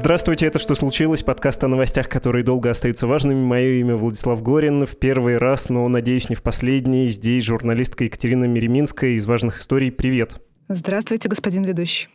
[0.00, 3.44] Здравствуйте, это «Что случилось?» Подкаст о новостях, которые долго остаются важными.
[3.44, 4.86] Мое имя Владислав Горин.
[4.86, 7.06] В первый раз, но, надеюсь, не в последний.
[7.08, 9.92] Здесь журналистка Екатерина Мереминская из «Важных историй».
[9.92, 10.40] Привет.
[10.68, 12.08] Здравствуйте, господин ведущий.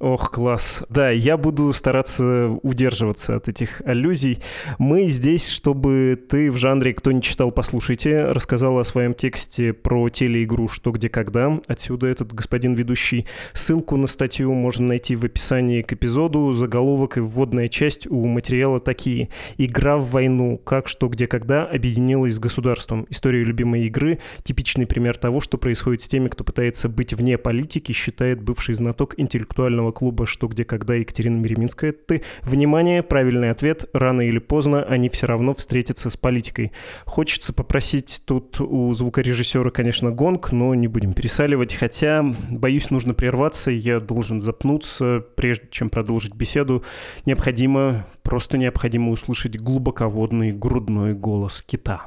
[0.00, 0.84] Ох, класс.
[0.88, 4.38] Да, я буду стараться удерживаться от этих аллюзий.
[4.78, 10.08] Мы здесь, чтобы ты в жанре «Кто не читал, послушайте» рассказала о своем тексте про
[10.08, 11.60] телеигру «Что, где, когда».
[11.66, 13.26] Отсюда этот господин ведущий.
[13.52, 16.52] Ссылку на статью можно найти в описании к эпизоду.
[16.52, 19.28] Заголовок и вводная часть у материала такие.
[19.56, 20.58] «Игра в войну.
[20.58, 23.06] Как, что, где, когда объединилась с государством».
[23.10, 24.20] История любимой игры.
[24.44, 29.14] Типичный пример того, что происходит с теми, кто пытается быть вне политики, считает бывший знаток
[29.18, 31.92] интеллектуального интеллектуального клуба «Что, где, когда» Екатерина Мереминская.
[31.92, 33.88] Ты, внимание, правильный ответ.
[33.92, 36.70] Рано или поздно они все равно встретятся с политикой.
[37.04, 41.74] Хочется попросить тут у звукорежиссера, конечно, гонг, но не будем пересаливать.
[41.74, 43.70] Хотя, боюсь, нужно прерваться.
[43.72, 46.84] Я должен запнуться, прежде чем продолжить беседу.
[47.26, 52.02] Необходимо, просто необходимо услышать глубоководный грудной голос кита.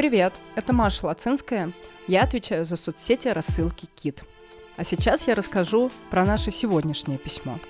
[0.00, 1.74] Привет, это Маша Лацинская.
[2.08, 4.24] Я отвечаю за соцсети рассылки Кит.
[4.78, 7.60] А сейчас я расскажу про наше сегодняшнее письмо.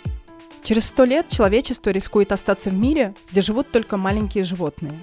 [0.63, 5.03] Через сто лет человечество рискует остаться в мире, где живут только маленькие животные.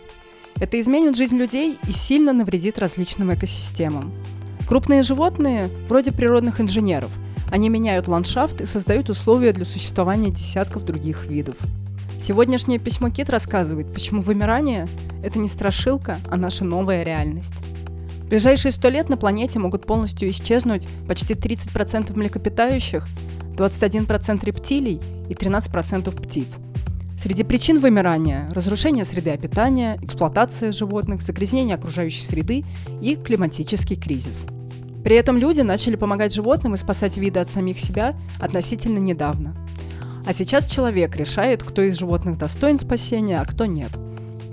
[0.55, 4.13] Это изменит жизнь людей и сильно навредит различным экосистемам.
[4.65, 7.11] Крупные животные вроде природных инженеров.
[7.51, 11.57] Они меняют ландшафт и создают условия для существования десятков других видов–
[12.19, 14.87] Сегодняшнее письмо Кит рассказывает, почему вымирание–
[15.23, 17.53] это не страшилка, а наша новая реальность.
[18.23, 23.07] В ближайшие сто лет на планете могут полностью исчезнуть почти 30% млекопитающих,
[23.55, 26.55] 21% рептилий и 13% птиц.
[27.19, 32.65] Среди причин вымирания– разрушение среды обитания, эксплуатация животных, загрязнение окружающей среды
[32.99, 34.43] и климатический кризис.
[35.03, 39.55] При этом люди начали помогать животным и спасать виды от самих себя относительно недавно–
[40.27, 43.91] а сейчас человек решает, кто из животных достоин спасения, а кто нет.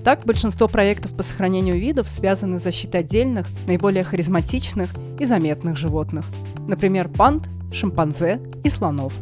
[0.04, 6.26] Так, большинство проектов по сохранению видов связаны с защитой отдельных, наиболее харизматичных и заметных животных.
[6.68, 9.12] Например, панд, шимпанзе и слонов.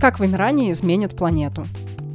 [0.00, 1.68] Как вымирание изменит планету?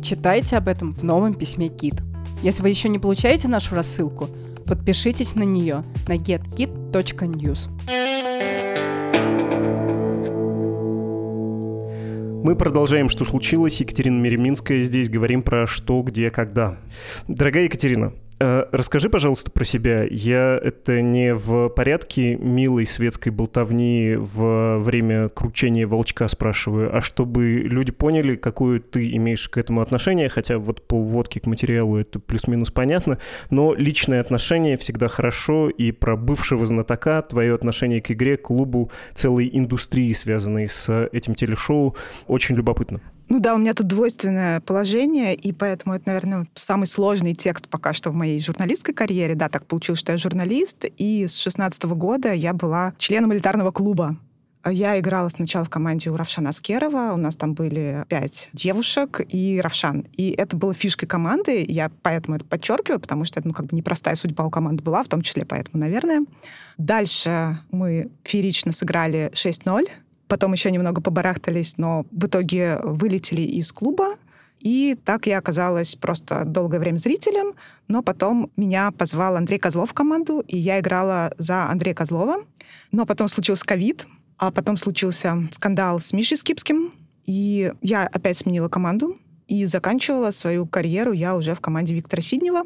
[0.03, 1.95] Читайте об этом в новом письме Кит.
[2.43, 4.27] Если вы еще не получаете нашу рассылку,
[4.65, 7.69] подпишитесь на нее на getkit.news.
[12.47, 13.81] Мы продолжаем «Что случилось?».
[13.81, 15.09] Екатерина Мереминская здесь.
[15.09, 16.77] Говорим про что, где, когда.
[17.27, 20.03] Дорогая Екатерина, расскажи, пожалуйста, про себя.
[20.03, 27.61] Я это не в порядке милой светской болтовни в время кручения волчка спрашиваю, а чтобы
[27.63, 32.19] люди поняли, какую ты имеешь к этому отношение, хотя вот по вводке к материалу это
[32.19, 33.17] плюс-минус понятно,
[33.49, 38.91] но личное отношение всегда хорошо, и про бывшего знатока, твое отношение к игре, к клубу,
[39.13, 41.95] целой индустрии, связанной с этим телешоу,
[42.27, 43.01] очень любопытно.
[43.29, 47.93] Ну да, у меня тут двойственное положение, и поэтому это, наверное, самый сложный текст пока
[47.93, 49.35] что в моей журналистской карьере.
[49.35, 54.17] Да, так получилось, что я журналист, и с 16 года я была членом элитарного клуба.
[54.69, 57.13] Я играла сначала в команде у Равшана Аскерова.
[57.13, 60.05] У нас там были пять девушек и Равшан.
[60.17, 61.63] И это было фишкой команды.
[61.67, 65.03] Я поэтому это подчеркиваю, потому что это ну, как бы непростая судьба у команды была,
[65.03, 66.25] в том числе поэтому, наверное.
[66.77, 69.85] Дальше мы феерично сыграли 6-0
[70.27, 74.17] Потом еще немного побарахтались, но в итоге вылетели из клуба.
[74.59, 77.53] И так я оказалась просто долгое время зрителем,
[77.87, 82.37] но потом меня позвал Андрей Козлов в команду, и я играла за Андрея Козлова.
[82.91, 86.93] Но потом случился ковид, а потом случился скандал с Мишей Скипским,
[87.25, 89.17] и я опять сменила команду,
[89.47, 92.63] и заканчивала свою карьеру я уже в команде Виктора Сиднева.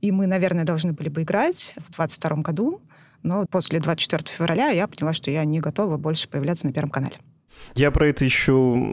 [0.00, 2.80] И мы, наверное, должны были бы играть в 22 году.
[3.22, 7.18] Но после 24 февраля я поняла, что я не готова больше появляться на Первом канале.
[7.74, 8.52] Я про это еще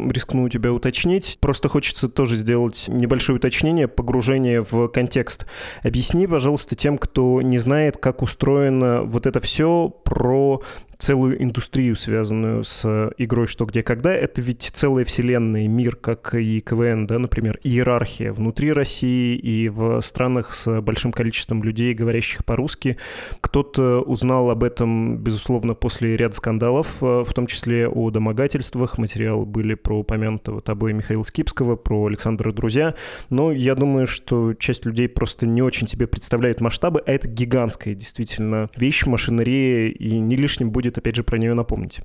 [0.10, 1.38] рискну у тебя уточнить.
[1.42, 5.46] Просто хочется тоже сделать небольшое уточнение, погружение в контекст.
[5.84, 10.62] Объясни, пожалуйста, тем, кто не знает, как устроено вот это все про
[11.00, 14.14] целую индустрию, связанную с игрой «Что, где, когда».
[14.14, 20.02] Это ведь целая вселенная, мир, как и КВН, да, например, иерархия внутри России и в
[20.02, 22.98] странах с большим количеством людей, говорящих по-русски.
[23.40, 28.98] Кто-то узнал об этом, безусловно, после ряда скандалов, э, в том числе о домогательствах.
[28.98, 32.94] Материалы были про упомянутого тобой Михаила Скипского, про Александра Друзья.
[33.30, 37.96] Но я думаю, что часть людей просто не очень себе представляет масштабы, а это гигантская
[37.96, 42.02] действительно вещь, машинерия, и не лишним будет будет, опять же, про нее напомнить.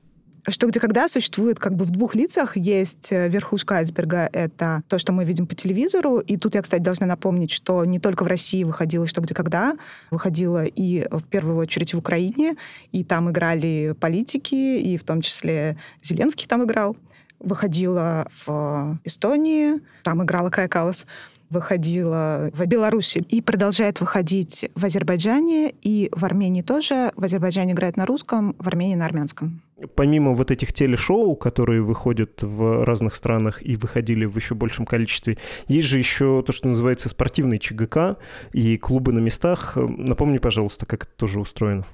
[0.47, 2.55] Что где когда существует как бы в двух лицах.
[2.59, 6.19] Есть э, верхушка айсберга, это то, что мы видим по телевизору.
[6.19, 9.79] И тут я, кстати, должна напомнить, что не только в России выходило «Что где когда»,
[10.11, 12.57] выходило и в первую очередь в Украине,
[12.93, 16.95] и там играли политики, и в том числе Зеленский там играл.
[17.41, 21.07] Выходила в Эстонии, там играла Кая Калас
[21.55, 27.12] выходила в Беларуси и продолжает выходить в Азербайджане и в Армении тоже.
[27.17, 29.62] В Азербайджане играет на русском, в Армении на армянском.
[29.95, 35.39] Помимо вот этих телешоу, которые выходят в разных странах и выходили в еще большем количестве,
[35.69, 38.17] есть же еще то, что называется спортивный ЧГК
[38.53, 39.77] и клубы на местах.
[39.77, 41.85] Напомни, пожалуйста, как это тоже устроено.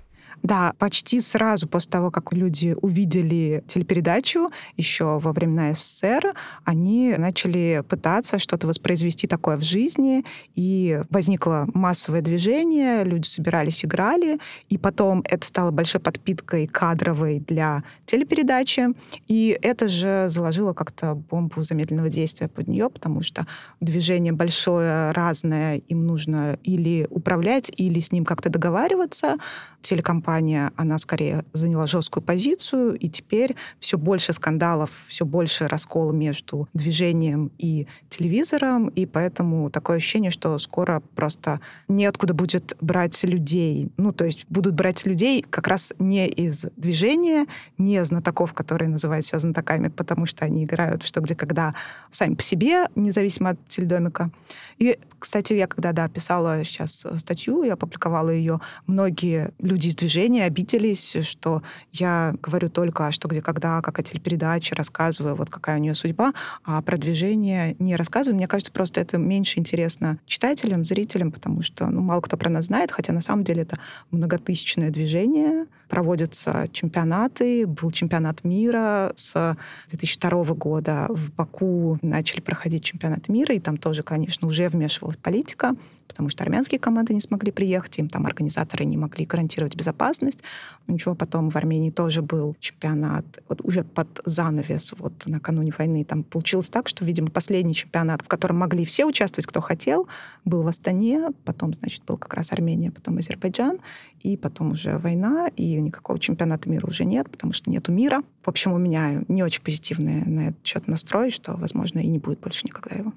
[0.43, 6.35] Да, почти сразу после того, как люди увидели телепередачу, еще во времена СССР,
[6.65, 14.39] они начали пытаться что-то воспроизвести такое в жизни, и возникло массовое движение, люди собирались, играли,
[14.71, 18.89] и потом это стало большой подпиткой кадровой для телепередачи,
[19.29, 23.47] и это же заложило как-то бомбу замедленного действия под нее, потому что
[23.81, 29.37] движение большое, разное, им нужно или управлять, или с ним как-то договариваться.
[29.83, 36.12] Телекомпания компания, она скорее заняла жесткую позицию, и теперь все больше скандалов, все больше раскола
[36.12, 43.91] между движением и телевизором, и поэтому такое ощущение, что скоро просто неоткуда будет брать людей.
[43.97, 49.26] Ну, то есть будут брать людей как раз не из движения, не знатоков, которые называют
[49.26, 51.75] себя знатоками, потому что они играют что, где, когда
[52.12, 54.31] сами по себе, независимо от теледомика.
[54.79, 60.20] И, кстати, я когда, да, писала сейчас статью, я опубликовала ее, многие люди из движения
[60.21, 61.63] движения обиделись, что
[61.93, 66.35] я говорю только что, где, когда, как о телепередаче, рассказываю, вот какая у нее судьба,
[66.65, 68.37] а про движение не рассказываю.
[68.37, 72.67] Мне кажется, просто это меньше интересно читателям, зрителям, потому что ну, мало кто про нас
[72.67, 73.79] знает, хотя на самом деле это
[74.11, 77.67] многотысячное движение, проводятся чемпионаты.
[77.67, 79.57] Был чемпионат мира с
[79.91, 81.07] 2002 года.
[81.11, 85.75] В Баку начали проходить чемпионат мира, и там тоже, конечно, уже вмешивалась политика
[86.11, 90.43] потому что армянские команды не смогли приехать, им там организаторы не могли гарантировать безопасность.
[90.89, 96.05] Ничего, потом в Армении тоже был чемпионат, вот уже под занавес, вот накануне войны.
[96.05, 100.09] Там получилось так, что, видимо, последний чемпионат, в котором могли все участвовать, кто хотел,
[100.45, 103.79] был в Астане, потом, значит, был как раз Армения, потом Азербайджан,
[104.19, 108.23] и потом уже война, и никакого чемпионата мира уже нет, потому что нету мира.
[108.43, 112.19] В общем, у меня не очень позитивный на этот счет настрой, что, возможно, и не
[112.19, 113.12] будет больше никогда его.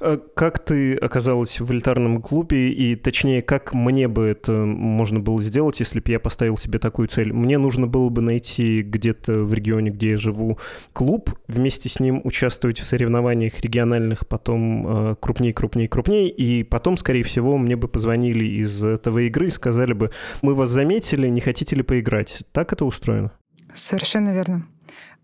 [0.00, 5.40] А как ты оказалась в элитарном клубе, и точнее, как мне бы это можно было
[5.42, 7.32] сделать, если бы я поставил себе такую цель?
[7.32, 10.58] Мне нужно было бы найти где-то в регионе, где я живу,
[10.92, 17.22] клуб, вместе с ним участвовать в соревнованиях региональных, потом крупнее, крупнее, крупнее, и потом, скорее
[17.22, 20.10] всего, мне бы позвонили из ТВ-игры и сказали бы,
[20.42, 22.42] мы вас заметили, не хотите ли поиграть?
[22.52, 23.32] Так это устроено?
[23.74, 24.66] Совершенно верно.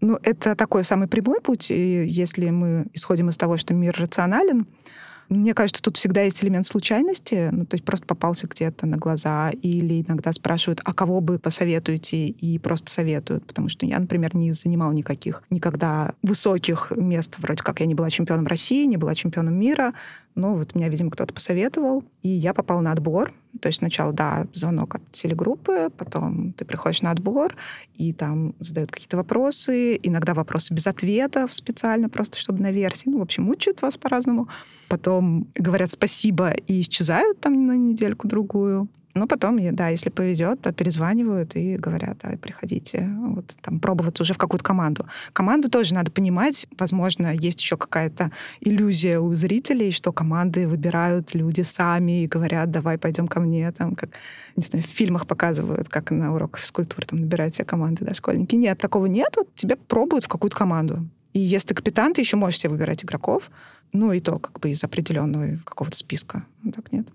[0.05, 4.67] Ну, это такой самый прямой путь, и если мы исходим из того, что мир рационален,
[5.31, 9.51] мне кажется, тут всегда есть элемент случайности, ну, то есть просто попался где-то на глаза,
[9.63, 14.53] или иногда спрашивают, а кого бы посоветуете, и просто советуют, потому что я, например, не
[14.53, 19.59] занимала никаких никогда высоких мест, вроде как я не была чемпионом России, не была чемпионом
[19.59, 19.95] мира,
[20.35, 24.47] но вот меня, видимо, кто-то посоветовал, и я попала на отбор, то есть сначала, да,
[24.53, 27.55] звонок от телегруппы, потом ты приходишь на отбор,
[27.95, 33.09] и там задают какие-то вопросы, иногда вопросы без ответов специально, просто чтобы на версии.
[33.09, 34.49] Ну, в общем, мучают вас по-разному.
[34.89, 38.89] Потом говорят спасибо и исчезают там на недельку-другую.
[39.15, 44.35] Но потом, да, если повезет, то перезванивают и говорят, а, приходите, вот там пробоваться уже
[44.35, 45.07] в какую-то команду.
[45.33, 46.67] Команду тоже надо понимать.
[46.77, 52.99] Возможно, есть еще какая-то иллюзия у зрителей, что команды выбирают люди сами и говорят, давай
[52.99, 54.11] пойдем ко мне, там, как,
[54.57, 58.57] не знаю, в фильмах показывают, как на уроках физкультуры там набирают себе команды, да, школьники.
[58.57, 59.33] Нет, такого нет.
[59.37, 61.09] Вот тебя пробуют в какую-то команду.
[61.33, 63.51] И если ты капитан, ты еще можешь себе выбирать игроков,
[63.93, 66.45] ну и то как бы из определенного какого-то списка.
[66.75, 67.07] Так нет.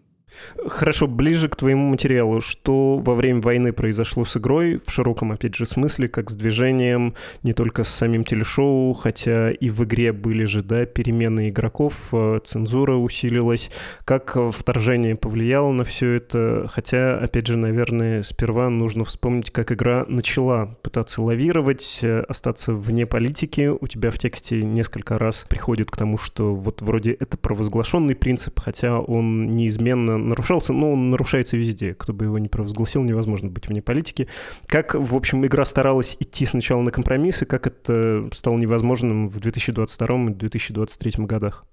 [0.67, 2.41] Хорошо, ближе к твоему материалу.
[2.41, 7.15] Что во время войны произошло с игрой, в широком, опять же, смысле, как с движением,
[7.43, 12.39] не только с самим телешоу, хотя и в игре были же, да, перемены игроков, э,
[12.43, 13.71] цензура усилилась.
[14.05, 16.69] Как вторжение повлияло на все это?
[16.69, 23.05] Хотя, опять же, наверное, сперва нужно вспомнить, как игра начала пытаться лавировать, э, остаться вне
[23.05, 23.67] политики.
[23.67, 28.59] У тебя в тексте несколько раз приходит к тому, что вот вроде это провозглашенный принцип,
[28.59, 31.93] хотя он неизменно нарушался, но он нарушается везде.
[31.93, 34.27] Кто бы его не провозгласил, невозможно быть вне политики.
[34.67, 40.25] Как, в общем, игра старалась идти сначала на компромиссы, как это стало невозможным в 2022
[40.25, 41.65] и 2023 годах?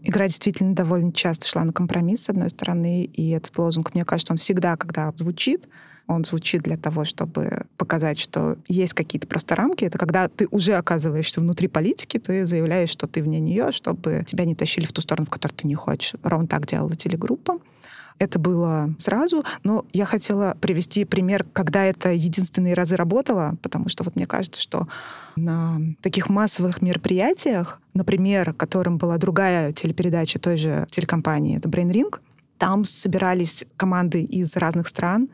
[0.00, 4.32] Игра действительно довольно часто шла на компромисс, с одной стороны, и этот лозунг, мне кажется,
[4.32, 5.66] он всегда, когда звучит,
[6.08, 9.84] Он звучит для того, чтобы показать, что есть какие-то просто рамки.
[9.84, 14.44] Это когда ты уже оказываешься внутри политики, ты заявляешь, что ты вне нее, чтобы тебя
[14.44, 16.14] не тащили в ту сторону, в которую ты не хочешь.
[16.22, 17.58] Ровно так делала телегруппа.
[18.18, 24.02] Это было сразу, но я хотела привести пример, когда это единственные разы работало, потому что
[24.02, 24.88] вот мне кажется, что
[25.36, 32.18] на таких массовых мероприятиях, например, которым была другая телепередача той же телекомпании, это Brain Ring,
[32.58, 35.28] там собирались команды из разных стран,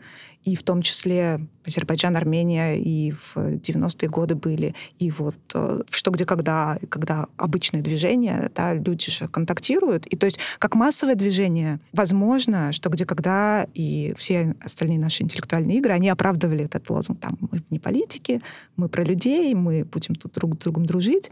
[0.45, 6.11] и в том числе Азербайджан, Армения, и в 90-е годы были, и вот э, что,
[6.11, 10.07] где, когда, когда обычное движение, да, люди же контактируют.
[10.07, 15.79] И то есть как массовое движение, возможно, что, где, когда, и все остальные наши интеллектуальные
[15.79, 18.43] игры, они оправдывали этот лозунг, там, мы не политики,
[18.77, 21.31] мы про людей, мы будем тут друг с другом дружить.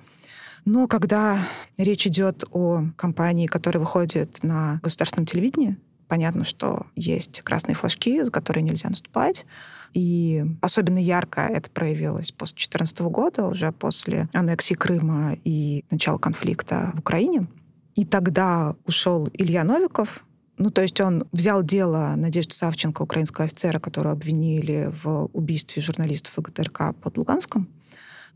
[0.64, 1.38] Но когда
[1.76, 5.76] речь идет о компании, которая выходит на государственном телевидении,
[6.08, 9.46] понятно, что есть красные флажки, за которые нельзя наступать.
[9.94, 16.92] И особенно ярко это проявилось после 2014 года, уже после аннексии Крыма и начала конфликта
[16.94, 17.46] в Украине.
[17.94, 20.24] И тогда ушел Илья Новиков,
[20.58, 26.34] ну, то есть он взял дело Надежды Савченко, украинского офицера, которого обвинили в убийстве журналистов
[26.36, 27.68] ВГТРК под Луганском.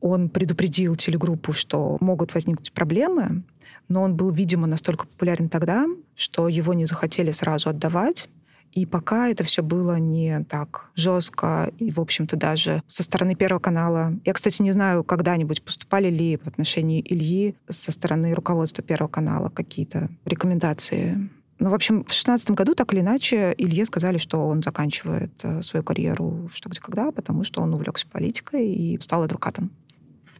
[0.08, 3.42] Он предупредил телегруппу, что могут возникнуть проблемы,
[3.88, 5.84] но он был, видимо, настолько популярен тогда,
[6.14, 8.28] что его не захотели сразу отдавать.
[8.70, 13.58] И пока это все было не так жестко, и, в общем-то, даже со стороны Первого
[13.58, 14.14] канала.
[14.24, 19.48] Я, кстати, не знаю, когда-нибудь поступали ли в отношении Ильи со стороны руководства Первого канала
[19.48, 21.28] какие-то рекомендации.
[21.58, 25.62] Ну, в общем, в шестнадцатом году, так или иначе, Илье сказали, что он заканчивает э,
[25.62, 29.72] свою карьеру что где когда, потому что он увлекся политикой и стал адвокатом.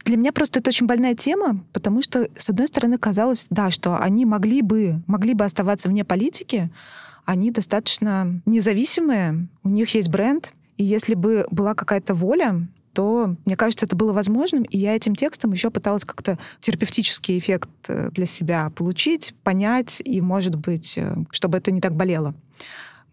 [0.07, 3.99] Для меня просто это очень больная тема, потому что, с одной стороны, казалось, да, что
[3.99, 6.71] они могли бы, могли бы оставаться вне политики,
[7.25, 13.57] они достаточно независимые, у них есть бренд, и если бы была какая-то воля, то, мне
[13.57, 18.27] кажется, это было возможным, и я этим текстом еще пыталась как-то терапевтический эффект э, для
[18.27, 22.33] себя получить, понять, и, может быть, э, чтобы это не так болело.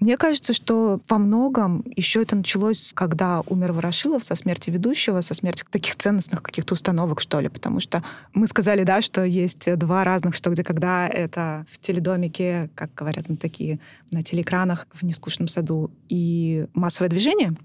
[0.03, 5.33] Мне кажется, что во многом еще это началось, когда умер Ворошилов со смерти ведущего, со
[5.33, 10.03] смерти таких ценностных каких-то установок, что ли, потому что мы сказали, да, что есть два
[10.03, 11.07] разных «что, где, когда».
[11.07, 13.79] Это в теледомике, как говорят на такие,
[14.11, 17.55] на телеэкранах, в «Нескучном саду» и «Массовое движение».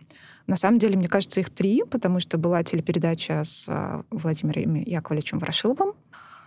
[0.47, 5.41] На самом деле, мне кажется, их три, потому что была телепередача с а, Владимиром Яковлевичем
[5.41, 5.95] Ворошиловым,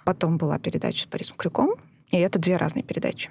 [0.05, 1.71] потом была передача с Борисом Крюком,
[2.12, 3.29] и это две разные передачи.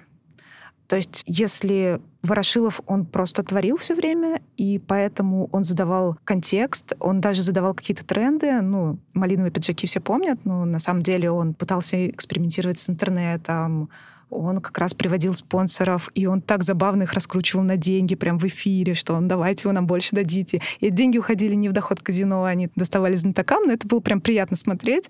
[0.91, 7.21] То есть если Ворошилов, он просто творил все время, и поэтому он задавал контекст, он
[7.21, 8.61] даже задавал какие-то тренды.
[8.61, 13.89] Ну, малиновые пиджаки все помнят, но на самом деле он пытался экспериментировать с интернетом,
[14.31, 18.45] он как раз приводил спонсоров, и он так забавно их раскручивал на деньги прям в
[18.47, 20.61] эфире, что он давайте вы нам больше дадите.
[20.81, 24.57] И деньги уходили не в доход казино, они доставали знатокам, но это было прям приятно
[24.57, 25.09] смотреть.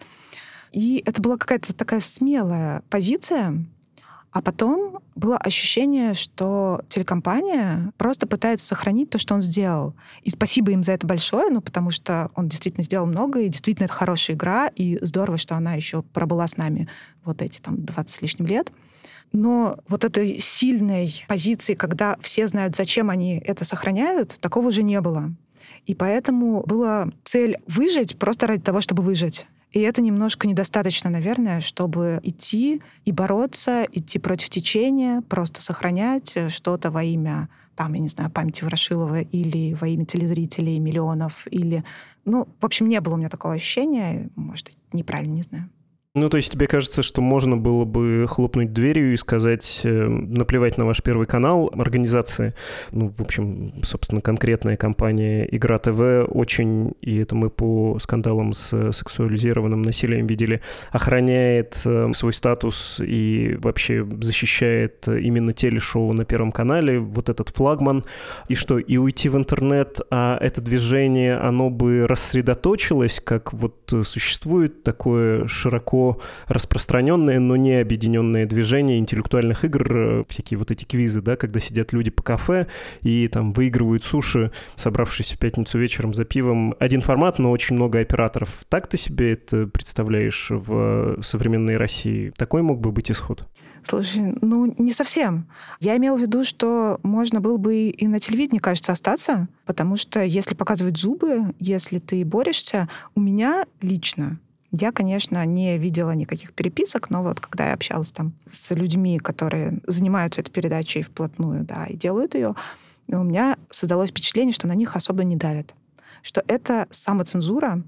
[0.72, 3.64] И это была какая-то такая смелая позиция,
[4.32, 9.94] а потом было ощущение, что телекомпания просто пытается сохранить то, что он сделал.
[10.22, 13.86] И спасибо им за это большое, ну, потому что он действительно сделал много, и действительно
[13.86, 16.88] это хорошая игра, и здорово, что она еще пробыла с нами
[17.24, 18.72] вот эти там 20 с лишним лет.
[19.32, 25.00] Но вот этой сильной позиции, когда все знают, зачем они это сохраняют, такого уже не
[25.00, 25.32] было.
[25.86, 29.46] И поэтому была цель выжить просто ради того, чтобы выжить.
[29.72, 36.48] И это немножко недостаточно, наверное, чтобы идти и бороться, идти против течения, просто сохранять э,
[36.48, 41.82] что-то во имя там, я не знаю, памяти Ворошилова или во имя телезрителей миллионов, или...
[42.26, 44.28] Ну, в общем, не было у меня такого ощущения.
[44.36, 45.70] Может, неправильно, не знаю.
[46.16, 50.76] Ну, то есть тебе кажется, что можно было бы хлопнуть дверью и сказать, э, наплевать
[50.76, 52.52] на ваш первый канал, организации,
[52.90, 58.90] ну, в общем, собственно, конкретная компания «Игра ТВ» очень, и это мы по скандалам с
[58.90, 66.98] сексуализированным насилием видели, охраняет э, свой статус и вообще защищает именно телешоу на Первом канале,
[66.98, 68.04] вот этот флагман,
[68.48, 74.82] и что, и уйти в интернет, а это движение, оно бы рассредоточилось, как вот существует
[74.82, 75.99] такое широко
[76.48, 81.92] распространенные, но не объединенные движения интеллектуальных игр, э, всякие вот эти квизы, да, когда сидят
[81.92, 82.66] люди по кафе
[83.02, 86.74] и там выигрывают суши, собравшись в пятницу вечером за пивом.
[86.78, 88.64] Один формат, но очень много операторов.
[88.68, 92.32] Так ты себе это представляешь в современной России?
[92.36, 93.46] Такой мог бы быть исход?
[93.82, 95.48] Слушай, ну не совсем.
[95.80, 100.22] Я имела в виду, что можно было бы и на телевидении, кажется, остаться, потому что
[100.22, 104.38] если показывать зубы, если ты борешься, у меня лично
[104.72, 109.80] я, конечно, не видела никаких переписок, но вот когда я общалась там с людьми, которые
[109.86, 112.54] занимаются этой передачей вплотную, да, и делают ее,
[113.08, 115.74] у меня создалось впечатление, что на них особо не давят.
[116.22, 117.82] Что это самоцензура,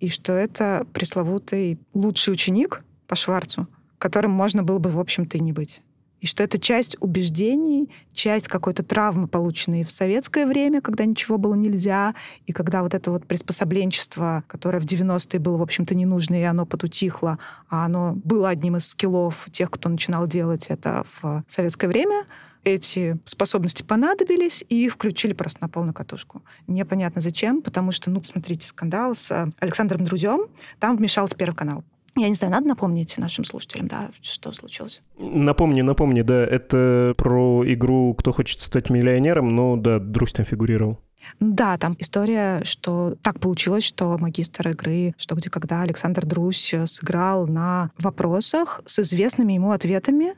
[0.00, 5.40] и что это пресловутый лучший ученик по Шварцу, которым можно было бы, в общем-то, и
[5.40, 5.80] не быть
[6.24, 11.52] и что это часть убеждений, часть какой-то травмы, полученной в советское время, когда ничего было
[11.52, 12.14] нельзя,
[12.46, 16.42] и когда вот это вот приспособленчество, которое в 90-е было, в общем-то, не нужно, и
[16.44, 17.38] оно потутихло,
[17.68, 22.24] а оно было одним из скиллов тех, кто начинал делать это в советское время,
[22.64, 26.42] эти способности понадобились, и их включили просто на полную катушку.
[26.66, 30.46] Непонятно зачем, потому что, ну, смотрите, скандал с Александром Друзем,
[30.80, 31.84] там вмешался Первый канал.
[32.16, 35.02] Я не знаю, надо напомнить нашим слушателям, да, что случилось?
[35.18, 41.00] Напомни, напомни, да, это про игру «Кто хочет стать миллионером», но, да, Друзь там фигурировал.
[41.40, 47.46] Да, там история, что так получилось, что магистр игры «Что, где, когда» Александр Друзь сыграл
[47.46, 50.34] на вопросах с известными ему ответами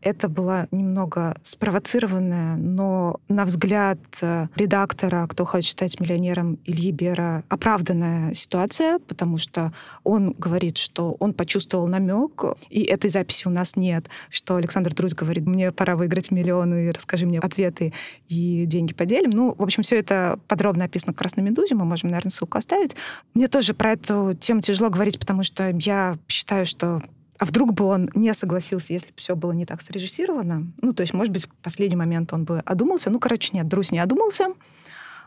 [0.00, 7.44] это была немного спровоцированная, но на взгляд э, редактора, кто хочет стать миллионером Ильи Бера,
[7.48, 9.72] оправданная ситуация, потому что
[10.04, 15.14] он говорит, что он почувствовал намек, и этой записи у нас нет, что Александр Друзь
[15.14, 17.92] говорит, мне пора выиграть миллионы, расскажи мне ответы,
[18.28, 19.30] и деньги поделим.
[19.30, 22.96] Ну, в общем, все это подробно описано в «Красной медузе», мы можем, наверное, ссылку оставить.
[23.34, 27.02] Мне тоже про эту тему тяжело говорить, потому что я считаю, что
[27.38, 30.66] а вдруг бы он не согласился, если бы все было не так срежиссировано?
[30.80, 33.10] Ну, то есть, может быть, в последний момент он бы одумался.
[33.10, 34.48] Ну, короче, нет, Друзь не одумался.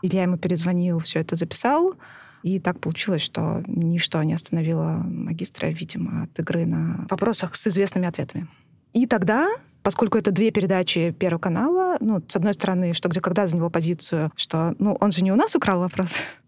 [0.02, 1.94] Илья ему перезвонил, все это записал.
[2.42, 8.08] И так получилось, что ничто не остановило магистра, видимо, от игры на вопросах с известными
[8.08, 8.48] ответами.
[8.92, 9.48] И тогда
[9.82, 14.30] Поскольку это две передачи Первого канала, ну, с одной стороны, что где когда заняла позицию,
[14.36, 16.16] что, ну, он же не у нас украл вопрос,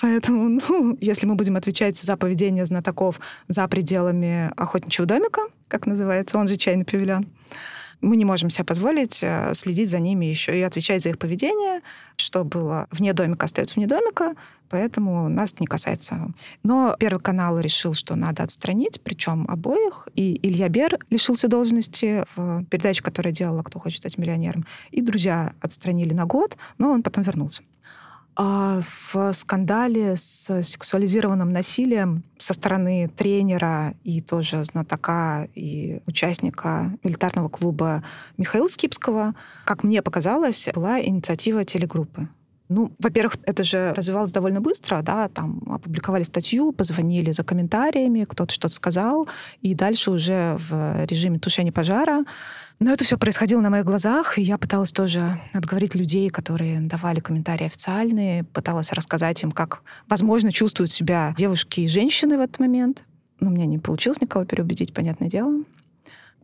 [0.00, 6.38] Поэтому, ну, если мы будем отвечать за поведение знатоков за пределами охотничьего домика, как называется,
[6.38, 7.24] он же чайный павильон,
[8.00, 11.80] мы не можем себе позволить э, следить за ними еще и отвечать за их поведение.
[12.16, 14.34] Что было вне домика, остается вне домика,
[14.68, 16.28] поэтому нас это не касается.
[16.62, 20.08] Но Первый канал решил, что надо отстранить, причем обоих.
[20.14, 24.66] И Илья Бер лишился должности в передаче, которая делала «Кто хочет стать миллионером».
[24.90, 27.62] И друзья отстранили на год, но он потом вернулся.
[28.38, 37.48] А в скандале с сексуализированным насилием со стороны тренера и тоже знатока и участника милитарного
[37.48, 38.04] клуба
[38.36, 42.28] Михаила Скипского, как мне показалось, была инициатива телегруппы.
[42.68, 48.52] Ну, во-первых, это же развивалось довольно быстро, да, там опубликовали статью, позвонили за комментариями, кто-то
[48.52, 49.28] что-то сказал,
[49.62, 52.24] и дальше уже в режиме тушения пожара
[52.78, 57.20] но это все происходило на моих глазах, и я пыталась тоже отговорить людей, которые давали
[57.20, 63.04] комментарии официальные, пыталась рассказать им, как, возможно, чувствуют себя девушки и женщины в этот момент.
[63.40, 65.62] Но у меня не получилось никого переубедить, понятное дело.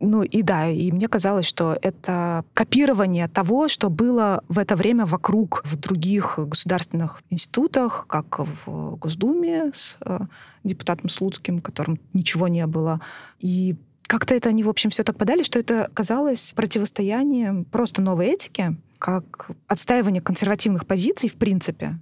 [0.05, 5.07] Ну и да, и мне казалось, что это копирование того, что было в это время
[5.07, 10.19] вокруг в других государственных институтах, как в Госдуме с э,
[10.65, 13.01] депутатом Слуцким, которым ничего не было.
[13.39, 13.77] И
[14.13, 18.77] как-то это они, в общем, все так подали, что это казалось противостоянием просто новой этики,
[18.99, 21.99] как отстаивание консервативных позиций в принципе.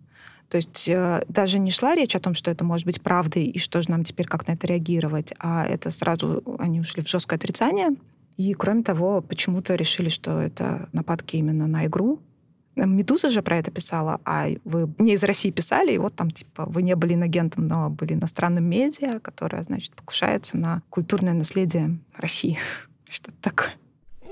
[0.49, 3.61] То есть э, даже не шла речь о том, что это может быть правдой и
[3.61, 7.37] что же нам теперь как на это реагировать, а это сразу они ушли в жесткое
[7.37, 7.90] отрицание.
[8.37, 12.18] И кроме того, почему-то решили, что это нападки именно на игру,
[12.77, 16.67] Медуза же про это писала, а вы не из России писали, и вот там, типа,
[16.67, 22.59] вы не были инагентом, но были иностранным медиа, которое, значит, покушается на культурное наследие России.
[23.11, 23.75] Что-то такое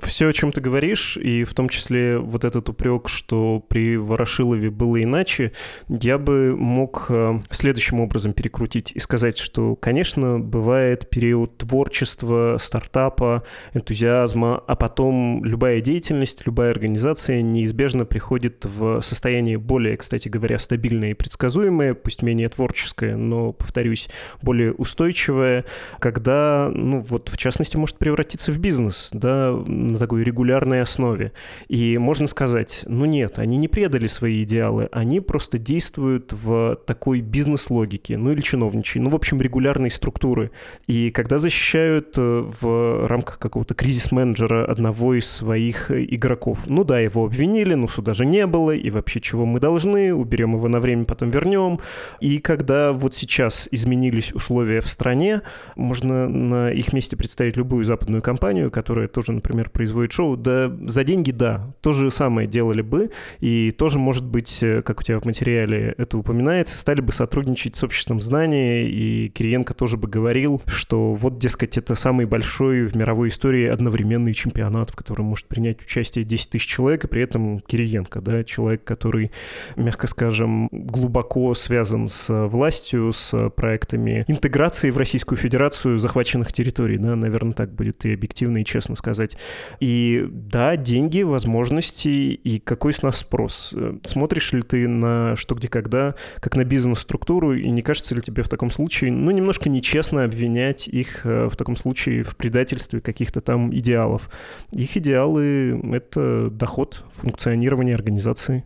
[0.02, 4.70] все, о чем ты говоришь, и в том числе вот этот упрек, что при Ворошилове
[4.70, 5.52] было иначе,
[5.88, 13.44] я бы мог э, следующим образом перекрутить и сказать, что, конечно, бывает период творчества, стартапа,
[13.74, 21.10] энтузиазма, а потом любая деятельность, любая организация неизбежно приходит в состояние более, кстати говоря, стабильное
[21.10, 24.08] и предсказуемое, пусть менее творческое, но, повторюсь,
[24.42, 25.64] более устойчивое,
[25.98, 29.52] когда, ну вот, в частности, может превратиться в бизнес, да,
[29.88, 31.32] на такой регулярной основе.
[31.68, 37.20] И можно сказать, ну нет, они не предали свои идеалы, они просто действуют в такой
[37.20, 40.50] бизнес-логике, ну или чиновничьей, ну в общем регулярной структуры.
[40.86, 42.20] И когда защищают э,
[42.60, 48.26] в рамках какого-то кризис-менеджера одного из своих игроков, ну да, его обвинили, но суда же
[48.26, 51.80] не было, и вообще чего мы должны, уберем его на время, потом вернем.
[52.20, 55.42] И когда вот сейчас изменились условия в стране,
[55.76, 60.36] можно на их месте представить любую западную компанию, которая тоже, например, производит шоу.
[60.36, 64.98] Да, за деньги, да, то же самое делали бы, и тоже, может быть, э, как
[64.98, 69.96] у тебя в материале это упоминается, стали бы сотрудничать с обществом знания, и Кириенко тоже
[69.96, 75.26] бы говорил, что вот, дескать, это самый большой в мировой истории одновременный чемпионат, в котором
[75.26, 79.30] может принять участие 10 тысяч человек, и при этом Кириенко, да, человек, который,
[79.76, 87.14] мягко скажем, глубоко связан с властью, с проектами интеграции в Российскую Федерацию захваченных территорий, да,
[87.14, 89.36] наверное, так будет и объективно, и честно сказать.
[89.80, 93.74] И да, деньги, возможности, и какой с нас спрос.
[94.04, 98.42] Смотришь ли ты на что, где, когда, как на бизнес-структуру, и не кажется ли тебе
[98.42, 103.40] в таком случае, ну, немножко нечестно обвинять их э, в таком случае в предательстве каких-то
[103.40, 104.30] там идеалов?
[104.72, 108.64] Их идеалы— это доход, функционирование организации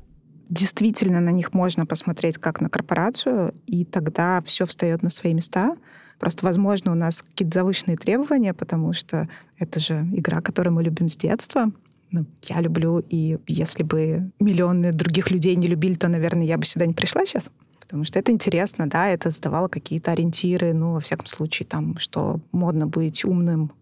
[0.53, 5.77] действительно на них можно посмотреть как на корпорацию, и тогда все встает на свои места.
[6.23, 11.09] Просто, возможно, у нас какие-то завышенные требования, потому что это же игра, которую мы любим
[11.09, 11.73] с детства.
[12.13, 16.65] Ну, я люблю, и если бы миллионы других людей не любили, то, наверное, я бы
[16.65, 17.51] сюда не пришла сейчас.
[17.81, 22.39] Потому что это интересно, да, это задавало какие-то ориентиры, ну, во всяком случае, там, что
[22.53, 23.73] модно быть умным,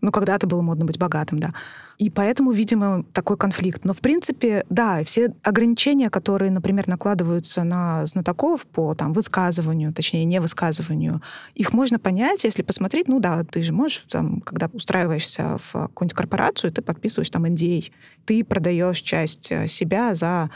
[0.00, 1.52] ну, когда-то было модно быть богатым, да.
[1.98, 3.84] И поэтому, видимо, такой конфликт.
[3.84, 10.24] Но, в принципе, да, все ограничения, которые, например, накладываются на знатоков по там, высказыванию, точнее,
[10.24, 11.20] не высказыванию,
[11.54, 16.16] их можно понять, если посмотреть, ну да, ты же можешь, там, когда устраиваешься в какую-нибудь
[16.16, 17.90] корпорацию, ты подписываешь там NDA,
[18.24, 20.50] ты продаешь часть э, себя за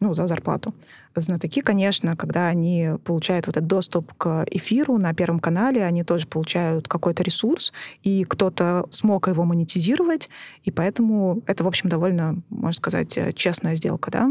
[0.00, 0.74] ну, за зарплату.
[1.14, 6.26] Знатоки, конечно, когда они получают вот этот доступ к эфиру на Первом канале, они тоже
[6.26, 10.30] получают какой-то ресурс, и кто-то смог его монетизировать,
[10.64, 14.30] и поэтому это, в общем, довольно, можно сказать, честная сделка, да.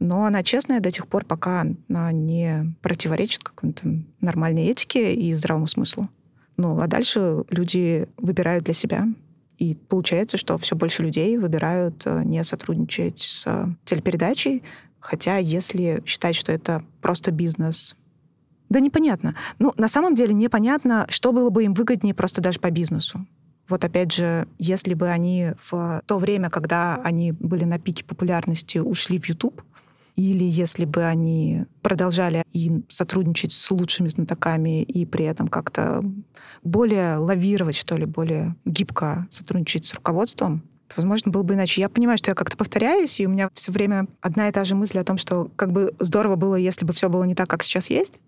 [0.00, 5.68] Но она честная до тех пор, пока она не противоречит какой-то нормальной этике и здравому
[5.68, 6.08] смыслу.
[6.56, 9.06] Ну, а дальше люди выбирают для себя.
[9.58, 13.46] И получается, что все больше людей выбирают э, не сотрудничать с
[13.84, 14.62] телепередачей,
[15.06, 17.94] Хотя, если считать, что это просто бизнес,
[18.68, 19.36] да непонятно.
[19.60, 23.24] Ну, на самом деле непонятно, что было бы им выгоднее просто даже по бизнесу.
[23.68, 28.78] Вот опять же, если бы они в то время, когда они были на пике популярности,
[28.78, 29.62] ушли в YouTube,
[30.16, 36.02] или если бы они продолжали и сотрудничать с лучшими знатоками и при этом как-то
[36.64, 40.64] более лавировать, что ли, более гибко сотрудничать с руководством,
[40.96, 41.80] возможно, было бы иначе.
[41.80, 44.74] Я понимаю, что я как-то повторяюсь, и у меня все время одна и та же
[44.74, 47.62] мысль о том, что как бы здорово было, если бы все было не так, как
[47.62, 48.20] сейчас есть.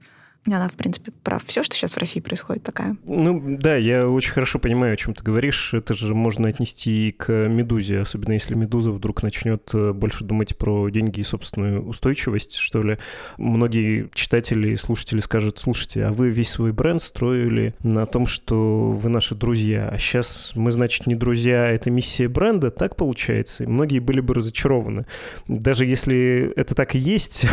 [0.55, 1.43] Она, в принципе, прав.
[1.47, 2.97] Все, что сейчас в России происходит, такая.
[3.05, 5.75] Ну, да, я очень хорошо понимаю, о чем ты говоришь.
[5.75, 10.57] Это же можно отнести и к «Медузе», особенно если «Медуза» вдруг начнет э, больше думать
[10.57, 12.99] про деньги и собственную устойчивость, что ли.
[13.37, 18.91] Многие читатели и слушатели скажут, слушайте, а вы весь свой бренд строили на том, что
[18.91, 23.65] вы наши друзья, а сейчас мы, значит, не друзья, а это миссия бренда, так получается?
[23.65, 25.07] И многие были бы разочарованы.
[25.47, 27.47] Даже если это так и есть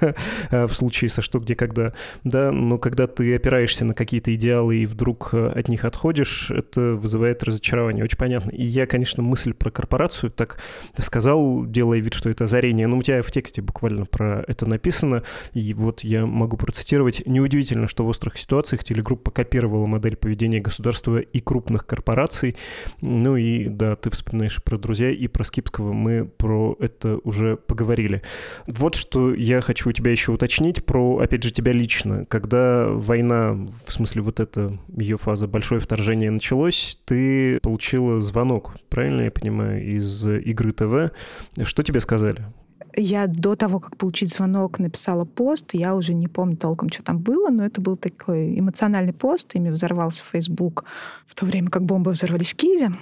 [0.50, 1.92] в случае со «Что, где, когда»,
[2.26, 6.94] да, но когда ты опираешься на какие-то идеалы и вдруг э, от них отходишь, это
[6.94, 8.02] вызывает разочарование.
[8.02, 8.50] Очень понятно.
[8.50, 10.58] И я, конечно, мысль про корпорацию так
[10.98, 12.88] сказал, делая вид, что это озарение.
[12.88, 15.22] Но у тебя в тексте буквально про это написано,
[15.54, 17.22] и вот я могу процитировать.
[17.26, 22.56] Неудивительно, что в острых ситуациях телегруппа копировала модель поведения государства и крупных корпораций.
[23.02, 25.92] Ну и да, ты вспоминаешь про друзья и про Скипского.
[25.92, 28.22] Мы про это уже поговорили.
[28.66, 31.70] Вот что я хочу у тебя еще уточнить про, опять же, тебя
[32.06, 38.76] лично когда война, в смысле вот эта ее фаза, большое вторжение началось, ты получила звонок,
[38.88, 41.12] правильно я понимаю, из игры ТВ.
[41.62, 42.44] Что тебе сказали?
[42.98, 45.74] Я до того, как получить звонок, написала пост.
[45.74, 49.54] Я уже не помню толком, что там было, но это был такой эмоциональный пост.
[49.54, 50.84] Ими взорвался Facebook
[51.26, 52.92] в то время, как бомбы взорвались в Киеве.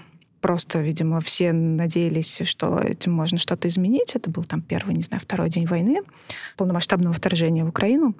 [0.41, 4.17] Просто, видимо, все надеялись, что этим можно что-то изменить.
[4.17, 6.03] Это был там первый, не знаю, второй день войны,
[6.57, 8.15] полномасштабного вторжения в Украину.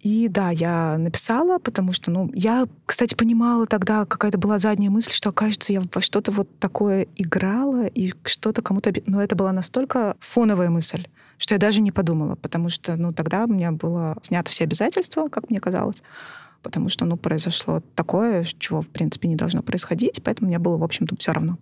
[0.00, 5.12] И да, я написала, потому что, ну, я, кстати, понимала тогда, какая-то была задняя мысль,
[5.12, 8.92] что, кажется, я во что-то вот такое играла и что-то кому-то...
[9.06, 13.44] Но это была настолько фоновая мысль, что я даже не подумала, потому что, ну, тогда
[13.44, 16.02] у меня было снято все обязательства, как мне казалось
[16.62, 20.84] потому что, ну, произошло такое, чего, в принципе, не должно происходить, поэтому мне было, в
[20.84, 21.58] общем-то, все равно.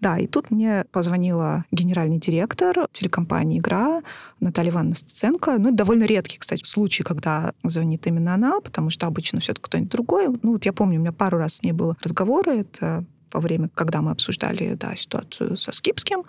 [0.00, 4.02] Да, и тут мне позвонила генеральный директор телекомпании «Игра»
[4.40, 5.58] Наталья Ивановна Стеценко.
[5.58, 9.92] Ну, это довольно редкий, кстати, случай, когда звонит именно она, потому что обычно все-таки кто-нибудь
[9.92, 10.28] другой.
[10.28, 13.68] Ну, вот я помню, у меня пару раз с ней было разговоры, это во время,
[13.74, 16.24] когда мы обсуждали, да, ситуацию со Скипским,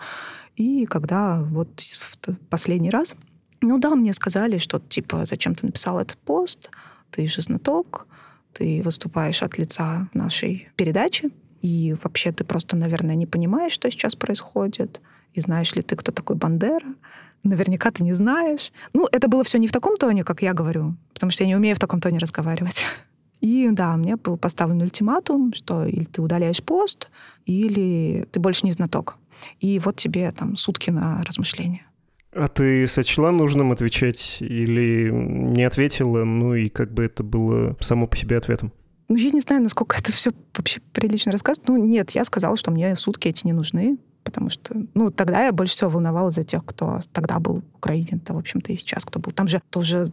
[0.56, 3.14] и когда вот в последний раз
[3.62, 6.70] ну да, мне сказали, что типа, зачем ты написал этот пост,
[7.10, 8.06] ты же знаток,
[8.52, 11.30] ты выступаешь от лица нашей передачи,
[11.62, 15.00] и вообще ты просто, наверное, не понимаешь, что сейчас происходит,
[15.34, 16.94] и знаешь ли ты, кто такой Бандера,
[17.42, 18.72] наверняка ты не знаешь.
[18.92, 21.56] Ну, это было все не в таком тоне, как я говорю, потому что я не
[21.56, 22.84] умею в таком тоне разговаривать.
[23.40, 27.10] И да, мне был поставлен ультиматум, что или ты удаляешь пост,
[27.46, 29.16] или ты больше не знаток.
[29.60, 31.86] И вот тебе там сутки на размышления.
[32.32, 38.06] А ты сочла нужным отвечать или не ответила, ну и как бы это было само
[38.06, 38.72] по себе ответом?
[39.08, 41.68] Ну, я не знаю, насколько это все вообще прилично рассказывать.
[41.68, 45.52] Ну, нет, я сказала, что мне сутки эти не нужны, потому что, ну, тогда я
[45.52, 49.04] больше всего волновалась за тех, кто тогда был в Украине, да, в общем-то, и сейчас
[49.04, 49.32] кто был.
[49.32, 50.12] Там же тоже,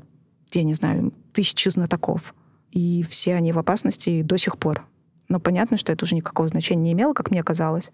[0.53, 2.33] я не знаю, тысячи знатоков,
[2.71, 4.83] и все они в опасности до сих пор.
[5.29, 7.91] Но понятно, что это уже никакого значения не имело, как мне казалось.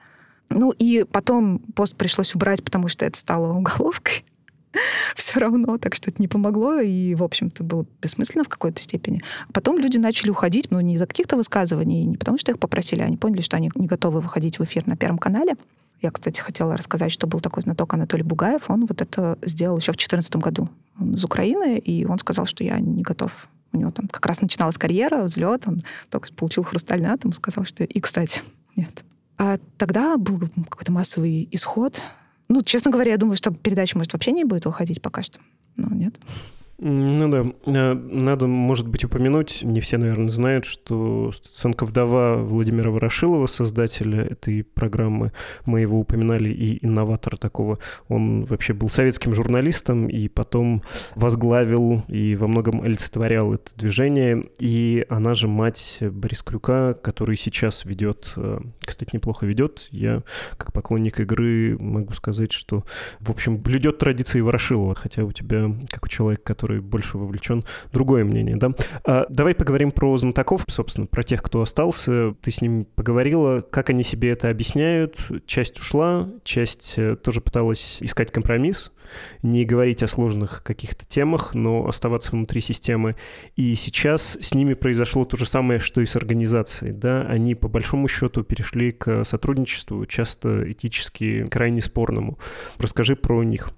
[0.53, 4.25] Ну и потом пост пришлось убрать, потому что это стало уголовкой.
[5.15, 9.21] Все равно, так что это не помогло, и, в общем-то, было бессмысленно в какой-то степени.
[9.53, 13.17] Потом люди начали уходить, ну, не из-за каких-то высказываний, не потому что их попросили, они
[13.17, 15.55] поняли, что они не готовы выходить в эфир на Первом канале.
[16.01, 18.69] Я, кстати, хотела рассказать, что был такой знаток Анатолий Бугаев.
[18.69, 20.69] Он вот это сделал еще в 2014 году.
[20.99, 23.47] Он из Украины, и он сказал, что я не готов.
[23.71, 27.85] У него там как раз начиналась карьера, взлет, он только получил хрустальный атом, сказал, что...
[27.85, 28.41] И, кстати,
[28.75, 29.03] нет.
[29.37, 32.01] А тогда был какой-то массовый исход.
[32.49, 35.39] Ну, честно говоря, я думала, что передача, может, вообще не будет выходить пока что.
[35.75, 36.15] Но нет.
[36.79, 42.89] Ну да, э, надо, может быть, упомянуть, не все, наверное, знают, что сценка «Вдова» Владимира
[42.89, 45.31] Ворошилова, создателя этой программы,
[45.67, 50.81] мы его упоминали, и инноватор такого, он вообще был советским журналистом и потом
[51.13, 57.85] возглавил и во многом олицетворял это движение, и она же мать Борис Крюка, который сейчас
[57.85, 60.23] ведет, э, кстати, неплохо ведет, я
[60.57, 62.83] как поклонник игры могу сказать, что,
[63.19, 67.65] в общем, блюдет традиции Ворошилова, хотя у тебя, как у человека, который который больше вовлечен,
[67.91, 68.71] другое мнение, да?
[69.03, 72.35] А, давай поговорим про знатоков, собственно, про тех, кто остался.
[72.41, 75.17] Ты с ними поговорила, как они себе это объясняют.
[75.45, 78.93] Часть ушла, часть э, тоже пыталась искать компромисс,
[79.41, 83.17] не говорить о сложных каких-то темах, но оставаться внутри системы.
[83.57, 86.93] И сейчас с ними произошло то же самое, что и с организацией.
[86.93, 87.23] Да?
[87.23, 92.39] Они, по большому счету, перешли к сотрудничеству, часто этически крайне спорному.
[92.77, 93.73] Расскажи про них.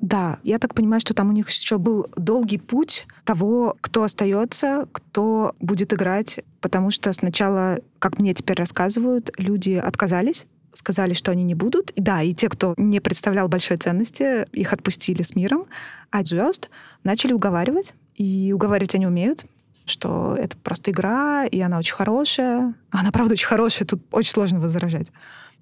[0.00, 4.88] Да, я так понимаю, что там у них еще был долгий путь того, кто остается,
[4.92, 11.42] кто будет играть, потому что сначала, как мне теперь рассказывают, люди отказались сказали, что они
[11.42, 11.90] не будут.
[11.90, 15.66] И да, и те, кто не представлял большой ценности, их отпустили с миром.
[16.10, 16.70] А звезд
[17.02, 17.92] начали уговаривать.
[18.14, 19.46] И уговаривать они умеют
[19.86, 22.74] что это просто игра, и она очень хорошая.
[22.90, 25.08] Она, правда, очень хорошая, тут очень сложно возражать.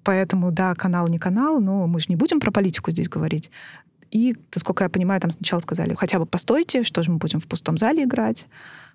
[0.03, 3.49] Поэтому, да, канал не канал, но мы же не будем про политику здесь говорить.
[4.11, 7.47] И, насколько я понимаю, там сначала сказали, хотя бы постойте, что же мы будем в
[7.47, 8.47] пустом зале играть,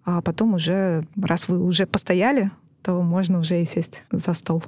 [0.05, 2.51] а потом уже, раз вы уже постояли,
[2.83, 4.63] то можно уже и сесть за стол.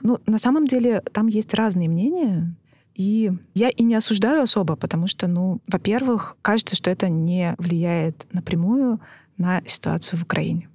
[0.00, 2.54] Ну, на самом деле, там есть разные мнения,
[2.94, 8.26] и я и не осуждаю особо, потому что, ну, во-первых, кажется, что это не влияет
[8.32, 9.00] напрямую
[9.36, 10.68] на ситуацию в Украине.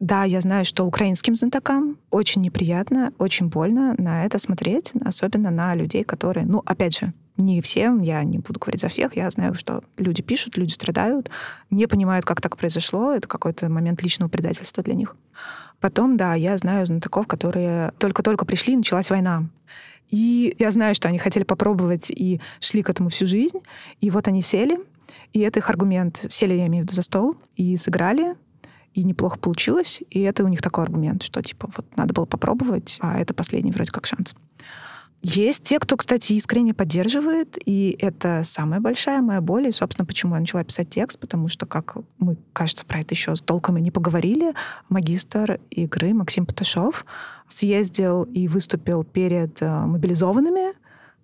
[0.00, 5.74] Да, я знаю, что украинским знатокам очень неприятно, очень больно на это смотреть, особенно на
[5.74, 9.54] людей, которые, ну, опять же, не всем, я не буду говорить за всех, я знаю,
[9.54, 11.30] что люди пишут, люди страдают,
[11.70, 15.16] не понимают, как так произошло, это какой-то момент личного предательства для них.
[15.80, 19.48] Потом, да, я знаю знатоков, которые только-только пришли, началась война.
[20.10, 23.60] И я знаю, что они хотели попробовать и шли к этому всю жизнь.
[24.00, 24.78] И вот они сели,
[25.32, 26.24] и это их аргумент.
[26.28, 28.34] Сели, я имею в виду, за стол и сыграли,
[28.92, 30.02] и неплохо получилось.
[30.10, 33.70] И это у них такой аргумент, что типа вот надо было попробовать, а это последний
[33.70, 34.34] вроде как шанс.
[35.22, 40.34] Есть те, кто, кстати, искренне поддерживает, и это самая большая моя боль, и, собственно, почему
[40.34, 43.90] я начала писать текст, потому что, как мы, кажется, про это еще толком и не
[43.90, 44.54] поговорили,
[44.88, 47.04] магистр игры Максим Поташов
[47.46, 50.72] съездил и выступил перед э, мобилизованными,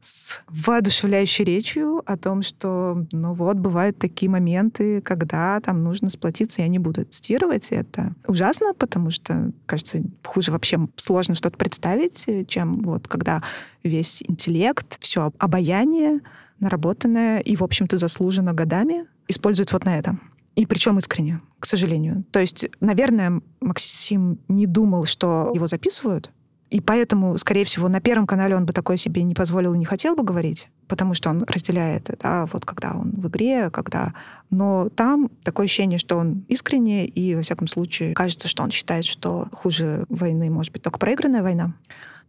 [0.06, 6.62] с воодушевляющей речью о том, что, ну вот, бывают такие моменты, когда там нужно сплотиться.
[6.62, 7.72] Я не буду цитировать.
[7.72, 13.42] Это ужасно, потому что, кажется, хуже вообще сложно что-то представить, чем вот когда
[13.82, 16.20] весь интеллект, все обаяние
[16.60, 20.18] наработанное и, в общем-то, заслужено годами, используется вот на это.
[20.54, 22.24] И причем искренне, к сожалению.
[22.30, 26.30] То есть, наверное, Максим не думал, что его записывают,
[26.68, 29.84] и поэтому, скорее всего, на Первом канале он бы такое себе не позволил и не
[29.84, 34.14] хотел бы говорить, потому что он разделяет, да, вот когда он в игре, когда...
[34.50, 39.04] Но там такое ощущение, что он искренне, и, во всяком случае, кажется, что он считает,
[39.04, 41.74] что хуже войны может быть только проигранная война.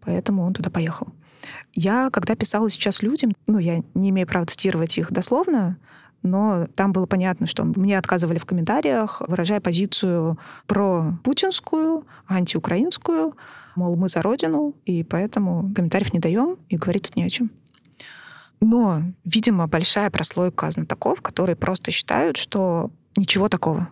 [0.02, 1.08] Поэтому он туда поехал.
[1.74, 5.78] Я, когда писала сейчас людям, ну, я не имею права цитировать их дословно,
[6.24, 13.36] но там было понятно, что мне отказывали в комментариях, выражая позицию про путинскую, антиукраинскую,
[13.76, 17.52] мол, мы за родину, и поэтому комментариев не даем, и говорить тут не о чем.
[18.60, 23.90] Но, видимо, большая прослойка знатоков, которые просто считают, что ничего такого.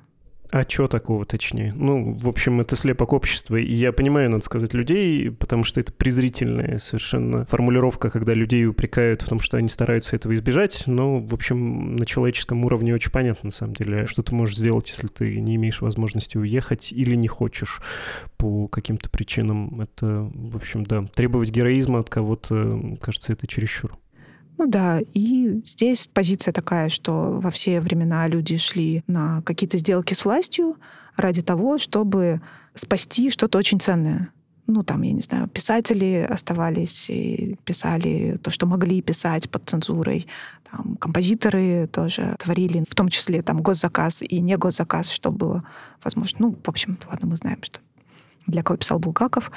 [0.52, 1.74] А что такого, точнее?
[1.74, 3.58] Ну, в общем, это слепок общества.
[3.58, 9.22] И я понимаю, надо сказать, людей, потому что это презрительная совершенно формулировка, когда людей упрекают
[9.22, 10.84] в том, что они стараются этого избежать.
[10.86, 14.90] Но, в общем, на человеческом уровне очень понятно, на самом деле, что ты можешь сделать,
[14.90, 17.82] если ты не имеешь возможности уехать или не хочешь
[18.38, 19.82] по каким-то причинам.
[19.82, 23.98] Это, в общем, да, требовать героизма от кого-то, кажется, это чересчур.
[24.58, 30.14] Ну да, и здесь позиция такая, что во все времена люди шли на какие-то сделки
[30.14, 30.78] с властью
[31.18, 32.42] ради того, чтобы
[32.74, 34.32] спасти что-то очень ценное.
[34.68, 40.26] Ну, там, я не знаю, писатели оставались и писали то, что могли писать под цензурой.
[40.72, 45.64] Там, композиторы тоже творили, в том числе там госзаказ и не госзаказ, что было
[46.04, 46.48] возможно.
[46.48, 47.80] Ну, в общем, ладно, мы знаем, что
[48.48, 49.52] для кого писал Булгаков.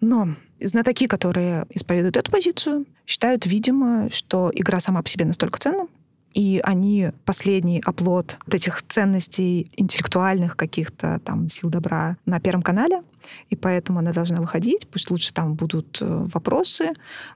[0.00, 5.86] Но знатоки, которые исповедуют эту позицию, считают, видимо, что игра сама по себе настолько ценна,
[6.34, 13.02] и они последний оплот вот этих ценностей интеллектуальных каких-то там сил добра на Первом канале,
[13.50, 16.92] и поэтому она должна выходить, пусть лучше там будут э, вопросы.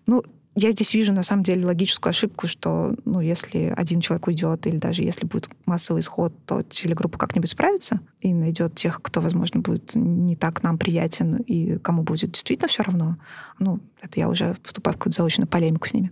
[0.06, 0.22] Ну,
[0.54, 4.76] я здесь вижу, на самом деле, логическую ошибку, что, ну, если один человек уйдет, или
[4.76, 9.94] даже если будет массовый исход, то телегруппа как-нибудь справится и найдет тех, кто, возможно, будет
[9.94, 13.16] не так нам приятен и кому будет действительно все равно.
[13.58, 16.10] Ну, это я уже вступаю в какую-то заочную полемику с ними.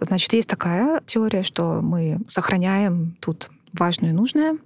[0.00, 4.58] Значит, есть такая теория, что мы сохраняем тут важное и нужное.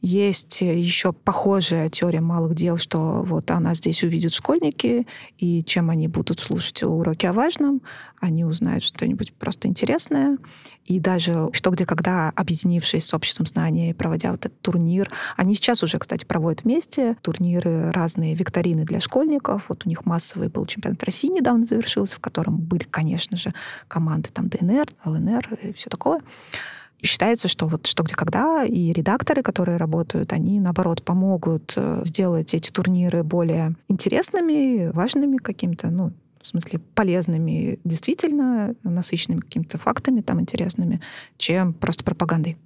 [0.00, 5.06] Есть еще похожая теория малых дел, что вот она здесь увидят школьники,
[5.38, 7.82] и чем они будут слушать уроки о важном,
[8.20, 10.38] они узнают что-нибудь просто интересное.
[10.84, 15.82] И даже что, где, когда, объединившись с обществом знаний, проводя вот этот турнир, они сейчас
[15.82, 19.64] уже, кстати, проводят вместе турниры, разные викторины для школьников.
[19.68, 23.52] Вот у них массовый был чемпионат России недавно завершился, в котором были, конечно же,
[23.88, 26.20] команды там ДНР, ЛНР и все такое.
[27.00, 32.02] И считается, что вот что где когда и редакторы, которые работают, они наоборот помогут э,
[32.04, 40.20] сделать эти турниры более интересными, важными какими-то, ну, в смысле полезными, действительно насыщенными какими-то фактами
[40.20, 41.00] там интересными,
[41.38, 42.56] чем просто пропагандой.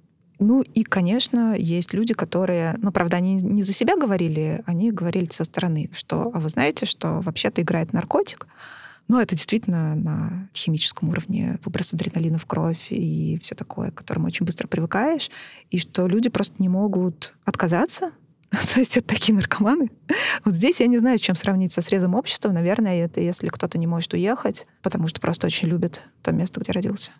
[0.41, 5.29] Ну и, конечно, есть люди, которые, ну, правда, они не за себя говорили, они говорили
[5.29, 8.47] со стороны, что, а вы знаете, что вообще-то играет наркотик,
[9.07, 14.27] но это действительно на химическом уровне выброс адреналина в кровь и все такое, к которому
[14.27, 15.29] очень быстро привыкаешь,
[15.69, 18.11] и что люди просто не могут отказаться
[18.73, 19.89] то есть это такие наркоманы.
[20.43, 22.51] Вот здесь я не знаю, с чем сравнить со срезом общества.
[22.51, 26.73] Наверное, это если кто-то не может уехать, потому что просто очень любит то место, где
[26.73, 27.11] родился.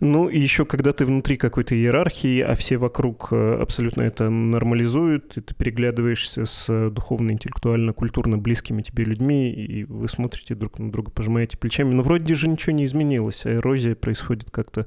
[0.00, 5.36] Ну, и еще когда ты внутри какой-то иерархии, а все вокруг э, абсолютно это нормализуют,
[5.36, 10.90] и ты переглядываешься с духовно, интеллектуально, культурно близкими тебе людьми, и вы смотрите друг на
[10.90, 11.92] друга, пожимаете плечами.
[11.92, 14.86] Но вроде же ничего не изменилось, а эрозия происходит как-то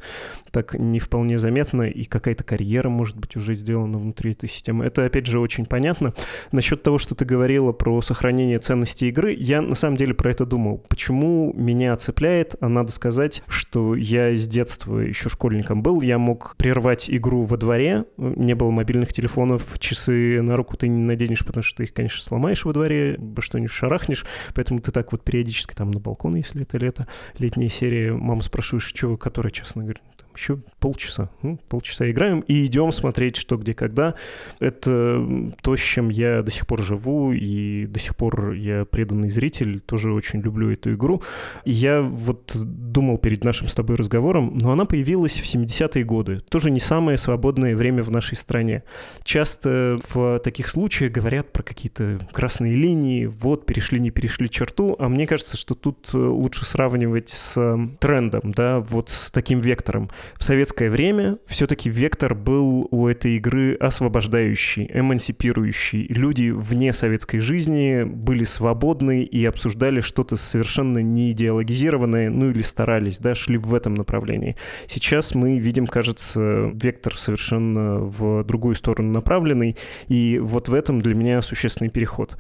[0.52, 4.86] так не вполне заметно, и какая-то карьера, может быть, уже сделана внутри этой системы.
[4.86, 6.14] Это, опять же, очень понятно.
[6.52, 10.46] Насчет того, что ты говорила про сохранение ценностей игры, я на самом деле про это
[10.46, 10.84] думал.
[10.90, 16.18] Почему меня цепляет, а надо сказать, что я с детства детства еще школьником был, я
[16.18, 21.46] мог прервать игру во дворе, не было мобильных телефонов, часы на руку ты не наденешь,
[21.46, 25.76] потому что ты их, конечно, сломаешь во дворе, что-нибудь шарахнешь, поэтому ты так вот периодически
[25.76, 27.08] там на балкон, если это лето,
[27.38, 29.74] летняя серия, мама спрашиваешь, что, который час?
[29.76, 30.02] Она говорит,
[30.38, 31.30] еще полчаса.
[31.42, 34.16] Ну, полчаса играем и идем смотреть, что, где, когда.
[34.60, 39.30] Это то, с чем я до сих пор живу, и до сих пор я преданный
[39.30, 41.22] зритель, тоже очень люблю эту игру.
[41.66, 46.40] И я вот думал перед нашим с тобой разговором, но она появилась в 70-е годы.
[46.50, 48.84] Тоже не самое свободное время в нашей стране.
[49.24, 55.10] Часто в таких случаях говорят про какие-то красные линии, вот, перешли, не перешли черту, а
[55.10, 60.90] мне кажется, что тут лучше сравнивать с трендом, да, вот с таким вектором в советское
[60.90, 66.08] время все-таки вектор был у этой игры освобождающий, эмансипирующий.
[66.10, 73.20] Люди вне советской жизни были свободны и обсуждали что-то совершенно не идеологизированное, ну или старались,
[73.20, 74.56] да, шли в этом направлении.
[74.88, 81.16] Сейчас мы видим, кажется, вектор совершенно в другую сторону направленный, и вот в этом для
[81.16, 82.38] меня существенный переход.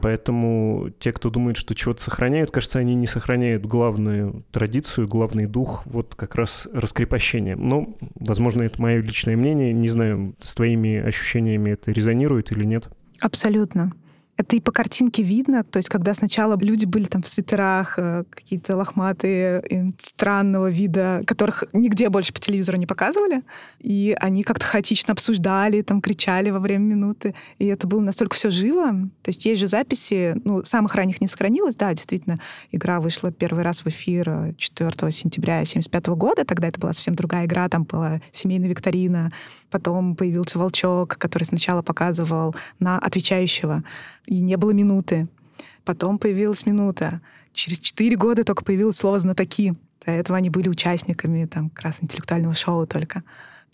[0.00, 5.82] Поэтому те, кто думает, что чего-то сохраняют, кажется, они не сохраняют главную традицию, главный дух,
[5.86, 7.56] вот как раз раскрепощения ощущение.
[7.56, 9.72] Ну, возможно, это мое личное мнение.
[9.72, 12.88] Не знаю, с твоими ощущениями это резонирует или нет.
[13.20, 13.92] Абсолютно.
[14.36, 18.24] Это и по картинке видно, то есть когда сначала люди были там в свитерах, э,
[18.30, 19.62] какие-то лохматые,
[20.02, 23.42] странного вида, которых нигде больше по телевизору не показывали,
[23.78, 28.50] и они как-то хаотично обсуждали, там кричали во время минуты, и это было настолько все
[28.50, 29.08] живо.
[29.22, 32.40] То есть есть же записи, ну, самых ранних не сохранилось, да, действительно,
[32.72, 37.46] игра вышла первый раз в эфир 4 сентября 1975 года, тогда это была совсем другая
[37.46, 39.32] игра, там была семейная викторина,
[39.70, 43.84] потом появился волчок, который сначала показывал на отвечающего,
[44.26, 45.28] и не было минуты.
[45.84, 47.20] Потом появилась минута.
[47.52, 49.74] Через четыре года только появилось слово «знатоки».
[50.04, 53.22] До этого они были участниками там, как раз интеллектуального шоу только.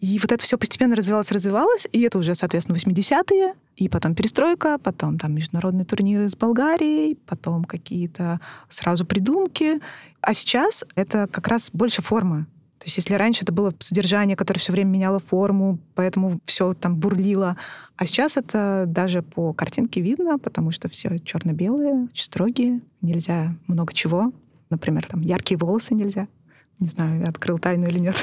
[0.00, 4.78] И вот это все постепенно развивалось, развивалось, и это уже, соответственно, 80-е, и потом перестройка,
[4.78, 8.40] потом там международные турниры с Болгарией, потом какие-то
[8.70, 9.78] сразу придумки.
[10.22, 12.46] А сейчас это как раз больше форма.
[12.80, 16.96] То есть если раньше это было содержание, которое все время меняло форму, поэтому все там
[16.96, 17.58] бурлило,
[17.96, 23.92] а сейчас это даже по картинке видно, потому что все черно-белые, очень строгие, нельзя много
[23.92, 24.32] чего.
[24.70, 26.26] Например, там яркие волосы нельзя.
[26.78, 28.16] Не знаю, я открыл тайну или нет.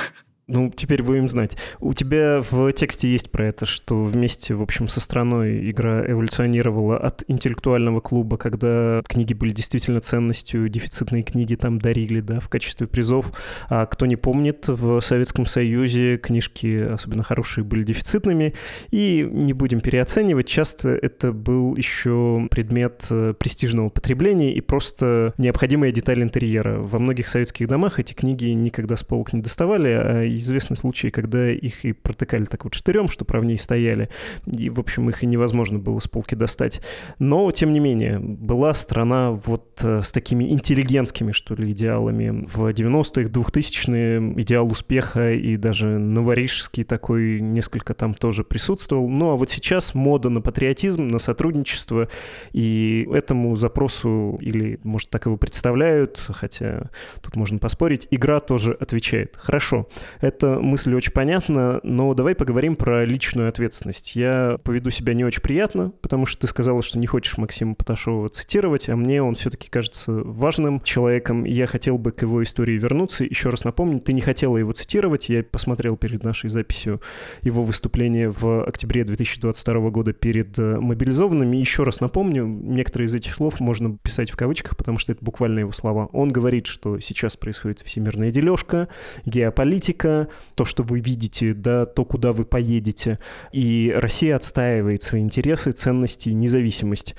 [0.48, 1.58] Ну, теперь будем знать.
[1.82, 6.98] У тебя в тексте есть про это, что вместе, в общем, со страной игра эволюционировала
[6.98, 12.88] от интеллектуального клуба, когда книги были действительно ценностью, дефицитные книги там дарили, да, в качестве
[12.88, 13.34] призов.
[13.70, 18.54] А кто не помнит, в Советском Союзе книжки, особенно хорошие, были дефицитными.
[18.90, 25.92] И не будем переоценивать, часто это был еще предмет э, престижного потребления и просто необходимая
[25.92, 26.80] деталь интерьера.
[26.80, 31.50] Во многих советских домах эти книги никогда с полок не доставали, а известны случаи, когда
[31.50, 34.10] их и протыкали так вот штырем, что правнее стояли,
[34.46, 36.82] и, в общем, их и невозможно было с полки достать.
[37.20, 42.46] Но, тем не менее, была страна вот э, с такими интеллигентскими, что ли, идеалами.
[42.48, 49.10] В 90-х, 2000-е идеал успеха и даже новорижский такой несколько там тоже присутствовал.
[49.10, 52.10] Ну, а вот сейчас мода на патриотизм, на сотрудничество,
[52.52, 56.90] и этому запросу, или, может, так его представляют, хотя
[57.22, 59.36] тут можно поспорить, игра тоже отвечает.
[59.38, 59.88] Хорошо,
[60.28, 64.16] эта мысль очень понятна, но давай поговорим про личную ответственность.
[64.16, 68.30] Я поведу себя не очень приятно, потому что ты сказала, что не хочешь Максима Поташова
[68.30, 71.44] цитировать, а мне он все-таки кажется важным человеком.
[71.46, 73.24] Я хотел бы к его истории вернуться.
[73.24, 75.30] Еще раз напомню, ты не хотела его цитировать.
[75.30, 77.02] Я посмотрел перед нашей записью
[77.42, 81.58] его выступление в октябре 2022 года перед э, мобилизованными.
[81.58, 85.60] Еще раз напомню, некоторые из этих слов можно писать в кавычках, потому что это буквально
[85.60, 86.08] его слова.
[86.12, 88.90] Он говорит, что сейчас происходит всемирная дележка,
[89.26, 90.17] геополитика,
[90.56, 93.20] то, что вы видите, да, то, куда вы поедете.
[93.52, 97.16] И Россия отстаивает свои интересы, ценности, независимость.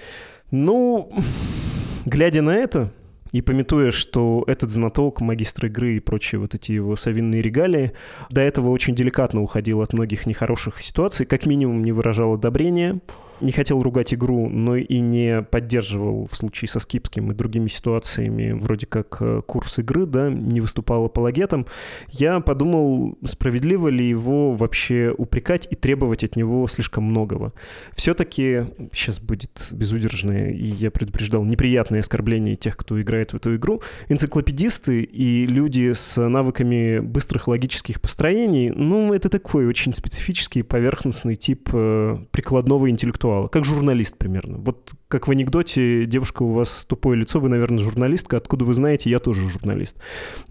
[0.50, 1.12] Ну,
[2.06, 2.92] глядя на это,
[3.32, 7.92] и пометуя, что этот знаток, магистр игры и прочие вот эти его совинные регалии
[8.30, 13.00] до этого очень деликатно уходил от многих нехороших ситуаций, как минимум не выражал одобрения,
[13.40, 18.52] не хотел ругать игру, но и не поддерживал в случае со Скипским и другими ситуациями,
[18.52, 21.66] вроде как э, курс игры, да, не выступал апологетом,
[22.10, 27.52] я подумал, справедливо ли его вообще упрекать и требовать от него слишком многого.
[27.94, 33.82] Все-таки сейчас будет безудержное, и я предупреждал, неприятное оскорбление тех, кто играет в эту игру.
[34.08, 41.68] Энциклопедисты и люди с навыками быстрых логических построений, ну, это такой очень специфический поверхностный тип
[41.72, 44.58] э, прикладного интеллектуала интеллектуала, как журналист примерно.
[44.58, 49.10] Вот как в анекдоте, девушка, у вас тупое лицо, вы, наверное, журналистка, откуда вы знаете,
[49.10, 49.96] я тоже журналист.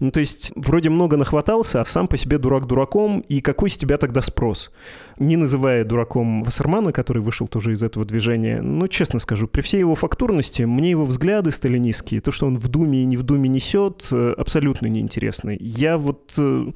[0.00, 3.76] Ну, то есть, вроде много нахватался, а сам по себе дурак дураком, и какой с
[3.76, 4.72] тебя тогда спрос?
[5.18, 9.78] Не называя дураком Вассермана, который вышел тоже из этого движения, но, честно скажу, при всей
[9.78, 13.48] его фактурности, мне его взгляды сталинистские, то, что он в Думе и не в Думе
[13.48, 15.56] несет, э, абсолютно неинтересны.
[15.60, 16.72] Я вот э,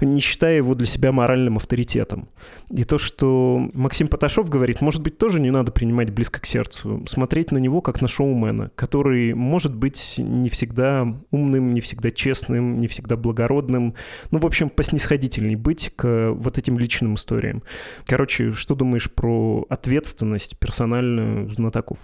[0.00, 2.28] не считаю его для себя моральным авторитетом.
[2.70, 7.04] И то, что Максим Поташов говорит, может быть, тоже не надо принимать близко к сердцу
[7.06, 12.80] смотреть на него как на шоумена, который может быть не всегда умным, не всегда честным,
[12.80, 13.94] не всегда благородным,
[14.30, 17.62] ну, в общем, поснисходительней быть к вот этим личным историям.
[18.06, 21.98] Короче, что думаешь про ответственность персональную знатоков?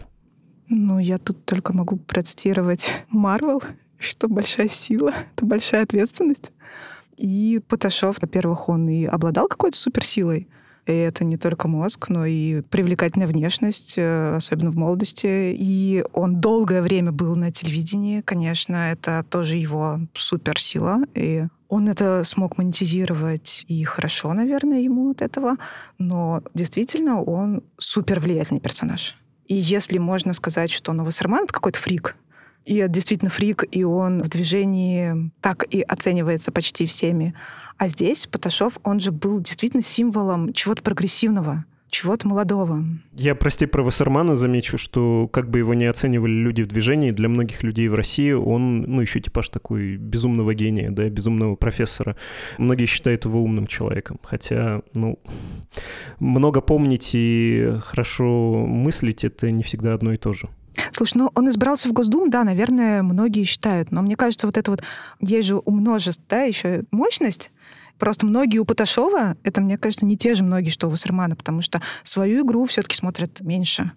[0.68, 3.62] Ну, я тут только могу процитировать Марвел,
[3.98, 6.52] что большая сила— это большая ответственность.
[7.16, 10.48] И Поташов, во-первых, он и обладал какой-то суперсилой,
[10.86, 15.54] и это не только мозг, но и привлекательная внешность, э, особенно в молодости.
[15.56, 20.98] И он долгое время был на телевидении, конечно, это тоже его суперсила.
[21.14, 25.56] И он это смог монетизировать и хорошо, наверное, ему от этого.
[25.98, 29.16] Но действительно он супер влиятельный персонаж.
[29.46, 32.16] И если можно сказать, что Новосарман— это какой-то фрик,
[32.64, 37.34] и это действительно фрик, и он в движении так и оценивается почти всеми,
[37.76, 42.84] а здесь Поташов, он же был действительно символом чего-то прогрессивного, чего-то молодого.
[43.12, 47.28] Я, прости, про Вассермана замечу, что как бы его не оценивали люди в движении, для
[47.28, 52.16] многих людей в России он, ну, еще типаж такой безумного гения, да, безумного профессора.
[52.58, 55.18] Многие считают его умным человеком, хотя, ну,
[56.18, 60.48] много помнить и хорошо мыслить— это не всегда одно и то же.
[60.90, 63.92] Слушай, ну он избрался в Госдуму, да, наверное, многие считают.
[63.92, 64.82] Но мне кажется, вот это вот,
[65.20, 67.50] есть же у множеств, да, еще мощность,
[67.98, 71.62] Просто многие у Паташова, это, мне кажется, не те же многие, что у Вассермана, потому
[71.62, 73.92] что свою игру все-таки смотрят меньше.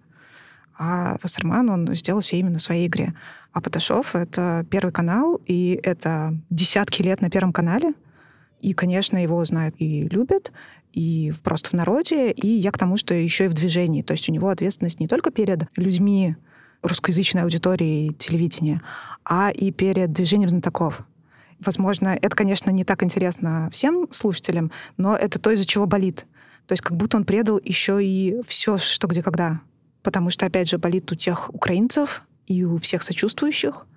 [0.77, 3.15] А Вассерман, он сделал все именно своей игре.
[3.51, 7.93] А Паташов— это Первый канал, и это десятки лет на Первом канале.
[8.61, 10.51] И, конечно, его знают и любят,
[10.93, 14.01] и просто в народе, и я к тому, что еще и в движении.
[14.03, 16.35] То есть у него ответственность не только перед людьми
[16.81, 18.81] русскоязычной аудитории телевидения,
[19.25, 21.01] а и перед движением знатоков.
[21.59, 26.25] Возможно, это, конечно, не так интересно всем слушателям, но это то, из-за чего болит.
[26.67, 29.61] То есть как будто он предал еще и все, что где когда.
[30.03, 33.87] Потому что, опять же, болит у тех украинцев и у всех сочувствующих,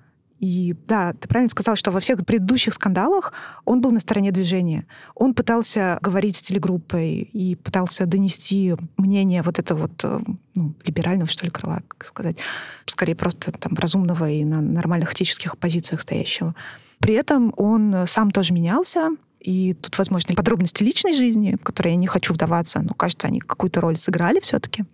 [0.40, 3.34] и да, ты правильно сказал, что во всех предыдущих скандалах
[3.66, 4.86] он был на стороне движения.
[5.14, 10.20] Он пытался говорить с телегруппой и пытался донести мнение вот этого вот э,
[10.54, 12.38] ну, либерального, что ли, крыла, как сказать,
[12.86, 16.54] скорее просто там разумного и на нормальных этических позициях стоящего.
[17.01, 21.98] При этом он сам тоже менялся, и тут, возможно, подробности личной жизни, в которые я
[21.98, 24.84] не хочу вдаваться, но, кажется, они какую-то роль сыграли все-таки.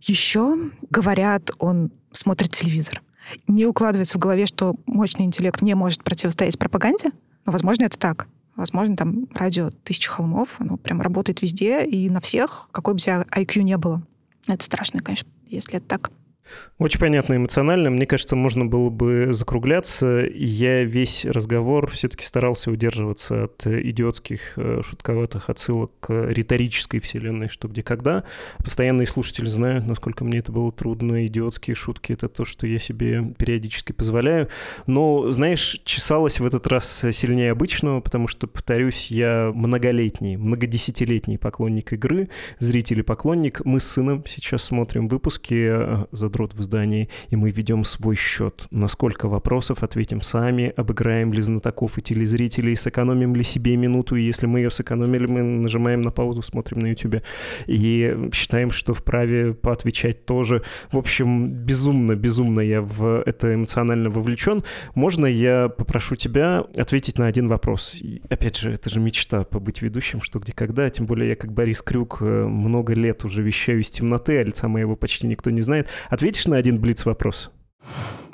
[0.00, 3.02] Еще, говорят, он смотрит телевизор
[3.46, 7.10] не укладывается в голове, что мощный интеллект не может противостоять пропаганде.
[7.46, 8.28] Но, возможно, это так.
[8.56, 13.00] Возможно, там радио «Тысяча холмов», оно прям работает везде и на всех, какой бы у
[13.00, 14.02] тебя IQ не было.
[14.46, 16.10] Это страшно, конечно, если это так.
[16.78, 17.90] Очень понятно эмоционально.
[17.90, 20.24] Мне кажется, можно было бы закругляться.
[20.32, 27.68] Я весь разговор все-таки старался удерживаться от идиотских, э, шутковатых отсылок к риторической вселенной «Что,
[27.68, 28.24] где, когда».
[28.64, 31.26] Постоянные слушатели знают, насколько мне это было трудно.
[31.26, 34.48] Идиотские шутки— это то, что я себе периодически позволяю.
[34.86, 41.92] Но, знаешь, чесалось в этот раз сильнее обычного, потому что, повторюсь, я многолетний, многодесятилетний поклонник
[41.92, 43.60] игры, зритель и поклонник.
[43.64, 48.16] Мы с сыном сейчас смотрим выпуски э, за задрот в здании, и мы ведем свой
[48.16, 48.66] счет.
[48.70, 54.22] На сколько вопросов ответим сами, обыграем ли знатоков и телезрителей, сэкономим ли себе минуту, и
[54.22, 57.22] если мы ее сэкономили, мы нажимаем на паузу, смотрим на YouTube,
[57.66, 60.62] и считаем, что вправе поотвечать тоже.
[60.92, 64.62] В общем, безумно, безумно я в это эмоционально вовлечен.
[64.94, 67.94] Можно я попрошу тебя ответить на один вопрос?
[68.00, 71.52] И, опять же, это же мечта побыть ведущим, что где когда, тем более я как
[71.52, 75.60] Борис Крюк э, много лет уже вещаю из темноты, а лица моего почти никто не
[75.60, 75.88] знает.
[76.30, 77.50] Ответишь на один блиц-вопрос?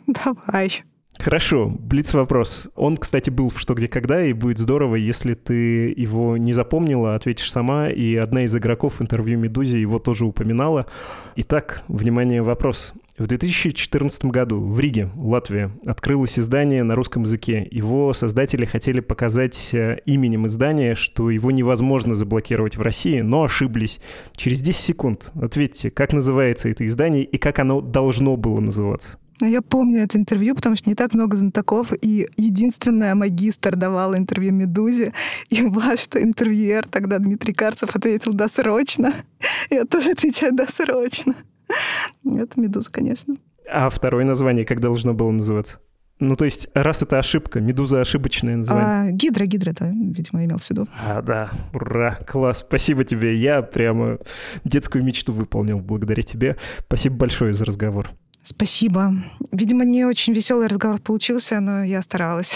[0.07, 0.85] Давай.
[1.19, 2.69] Хорошо, блиц-вопрос.
[2.77, 7.15] Он, кстати, был в «Что, где, когда», и будет здорово, если ты его не запомнила,
[7.15, 10.87] ответишь сама, и одна из игроков интервью «Медузе» его тоже упоминала.
[11.35, 12.93] Итак, внимание, вопрос.
[13.19, 17.67] В 2014 году в Риге, Латвия, открылось издание на русском языке.
[17.71, 24.01] Его создатели хотели показать э, именем издания, что его невозможно заблокировать в России, но ошиблись.
[24.37, 29.19] Через 10 секунд ответьте, как называется это издание и как оно должно было называться.
[29.41, 34.17] Ну, я помню это интервью, потому что не так много знатоков, и единственная магистр давала
[34.17, 35.13] интервью «Медузе»,
[35.51, 39.15] и ваш интервьюер тогда Дмитрий Карцев ответил «досрочно».
[39.71, 41.35] Я тоже отвечаю «досрочно».
[42.25, 43.37] Это «Медуза», конечно.
[43.69, 45.81] А второе название как должно было называться?
[46.19, 49.11] Ну, то есть, раз это ошибка, медуза ошибочное название.
[49.11, 50.89] А, гидра, гидра, да, видимо, имел в виду.
[51.07, 53.37] А, да, ура, класс, спасибо тебе.
[53.37, 54.19] Я прямо
[54.65, 56.57] детскую мечту выполнил благодаря тебе.
[56.79, 58.09] Спасибо большое за разговор.
[58.47, 59.13] Спасибо.
[59.51, 62.55] Видимо, не очень веселый разговор получился, но я старалась.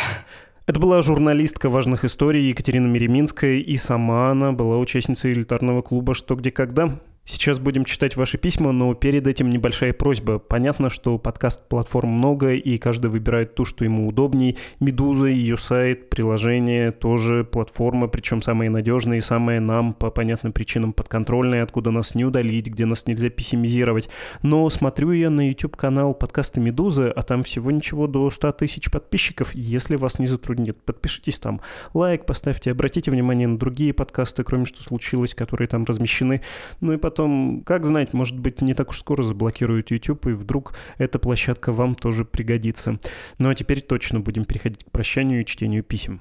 [0.66, 6.36] Это была журналистка важных историй Екатерина Мереминская, и сама она была участницей элитарного клуба «Что,
[6.36, 7.00] где, когда».
[7.24, 10.38] Сейчас будем читать ваши письма, но перед этим небольшая просьба.
[10.38, 14.56] Понятно, что подкаст-платформ много, и каждый выбирает ту, что ему удобней.
[14.80, 21.62] Медуза, ее сайт, приложение, тоже платформа, причем самые надежные, самые нам по понятным причинам подконтрольные,
[21.62, 24.08] откуда нас не удалить, где нас нельзя пессимизировать.
[24.42, 29.54] Но смотрю я на YouTube-канал подкаста Медузы, а там всего ничего до 100 тысяч подписчиков.
[29.54, 31.60] Если вас не затруднит, подпишитесь там.
[31.94, 36.40] Лайк поставьте, обратите внимание на другие подкасты, кроме что случилось, которые там размещены.
[36.80, 40.30] Ну и потом потом, как знать, может быть, не так уж скоро заблокируют YouTube, и
[40.30, 43.00] вдруг эта площадка вам тоже пригодится.
[43.40, 46.20] Ну а теперь точно будем переходить к прощанию и чтению писем.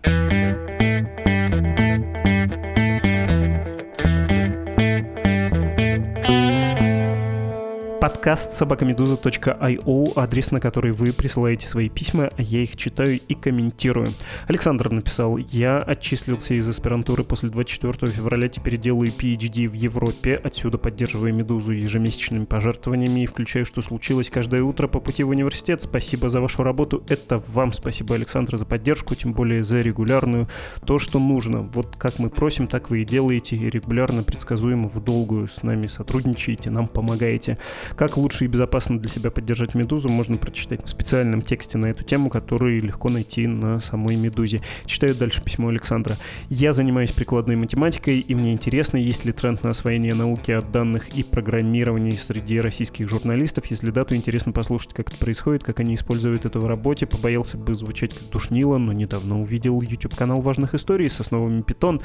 [8.09, 14.07] Подкаст собакамедуза.io, адрес, на который вы присылаете свои письма, я их читаю и комментирую.
[14.47, 20.79] Александр написал, я отчислился из аспирантуры после 24 февраля, теперь делаю PhD в Европе, отсюда
[20.79, 25.83] поддерживаю Медузу ежемесячными пожертвованиями и включаю, что случилось каждое утро по пути в университет.
[25.83, 30.47] Спасибо за вашу работу, это вам спасибо, Александр, за поддержку, тем более за регулярную,
[30.83, 31.61] то, что нужно.
[31.61, 36.71] Вот как мы просим, так вы и делаете, регулярно, предсказуемо, в долгую с нами сотрудничаете,
[36.71, 37.59] нам помогаете.
[37.99, 42.05] Как лучше и безопасно для себя поддержать Медузу, можно прочитать в специальном тексте на эту
[42.05, 44.61] тему, который легко найти на самой Медузе.
[44.85, 46.15] Читаю дальше письмо Александра.
[46.47, 51.09] Я занимаюсь прикладной математикой, и мне интересно, есть ли тренд на освоение науки от данных
[51.09, 53.65] и программирования среди российских журналистов.
[53.65, 57.05] Если да, то интересно послушать, как это происходит, как они используют это в работе.
[57.05, 62.01] Побоялся бы звучать как душнило, но недавно увидел YouTube-канал важных историй с основами Python.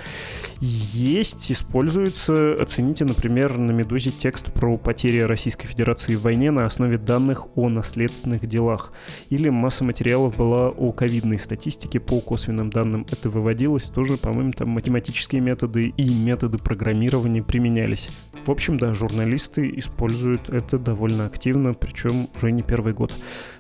[0.59, 2.57] Есть, используется.
[2.61, 7.69] Оцените, например, на Медузе текст про потери Российской Федерации в войне на основе данных о
[7.69, 8.93] наследственных делах.
[9.29, 13.05] Или масса материалов была о ковидной статистике по косвенным данным.
[13.11, 18.09] Это выводилось тоже, по-моему, там математические методы и методы программирования применялись.
[18.47, 23.13] В общем, да, журналисты используют это довольно активно, причем уже не первый год.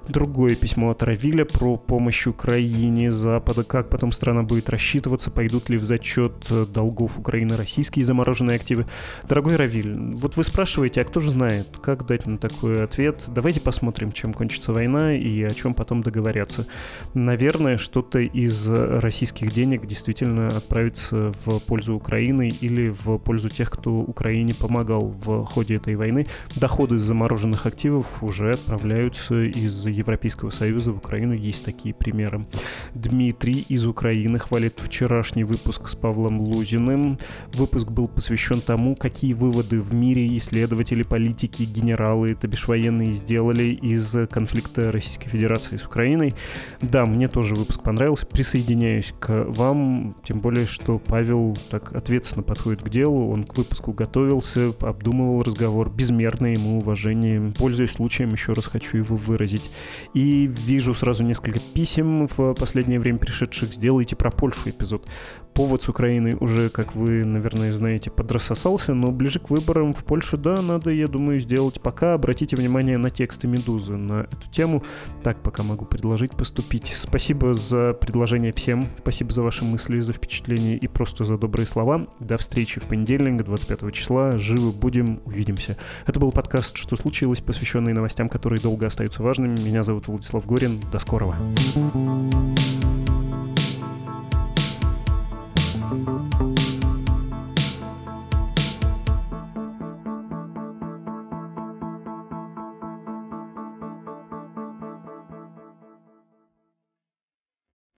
[0.08, 5.78] Другое письмо от Равиля про помощь Украине, Запада, как потом страна будет рассчитываться, пойдут ли
[5.78, 8.86] в зачет долгов Украины российские замороженные активы.
[9.26, 13.24] Дорогой Равиль, вот вы спрашиваете, а кто же знает, как дать на такой ответ?
[13.28, 16.66] Давайте посмотрим, чем кончится война и о чем потом договорятся.
[17.14, 23.94] Наверное, что-то из российских денег действительно отправится в пользу Украины или в пользу тех, кто
[23.94, 26.26] Украине помогал в ходе этой войны.
[26.56, 31.32] Доходы из замороженных активов уже отправляются из Европейского Союза в Украину.
[31.34, 32.46] Есть такие примеры.
[32.94, 37.18] Дмитрий из Украины хвалит вчерашний выпуск с Павлом Лузиным.
[37.52, 43.64] Выпуск был посвящен тому, какие выводы в мире исследователи, политики, генералы, то бишь военные, сделали
[43.64, 46.34] из конфликта Российской Федерации с Украиной.
[46.80, 48.26] Да, мне тоже выпуск понравился.
[48.26, 53.30] Присоединяюсь к вам, тем более, что Павел так ответственно подходит к делу.
[53.30, 57.52] Он к выпуску готовился, обдумывал разговор, безмерное ему уважение.
[57.58, 59.70] Пользуясь случаем, еще раз хочу его выразить.
[60.14, 63.72] И вижу сразу несколько писем в последнее время пришедших.
[63.72, 65.08] Сделайте про Польшу эпизод.
[65.54, 70.36] Повод с Украиной уже, как вы, наверное, знаете, подрассосался, но ближе к выборам в Польшу,
[70.36, 71.80] да, надо, я думаю, сделать.
[71.80, 74.82] Пока обратите внимание на тексты «Медузы» на эту тему.
[75.22, 76.92] Так пока могу предложить поступить.
[76.92, 78.88] Спасибо за предложение всем.
[78.98, 82.08] Спасибо за ваши мысли, за впечатления и просто за добрые слова.
[82.18, 84.38] До встречи в понедельник, 25 числа.
[84.38, 85.76] Живы будем, увидимся.
[86.06, 89.54] Это был подкаст «Что случилось?», посвященный новостям, которые долго остаются важными.
[89.74, 90.80] Меня зовут Владислав Горин.
[90.92, 91.34] До скорого.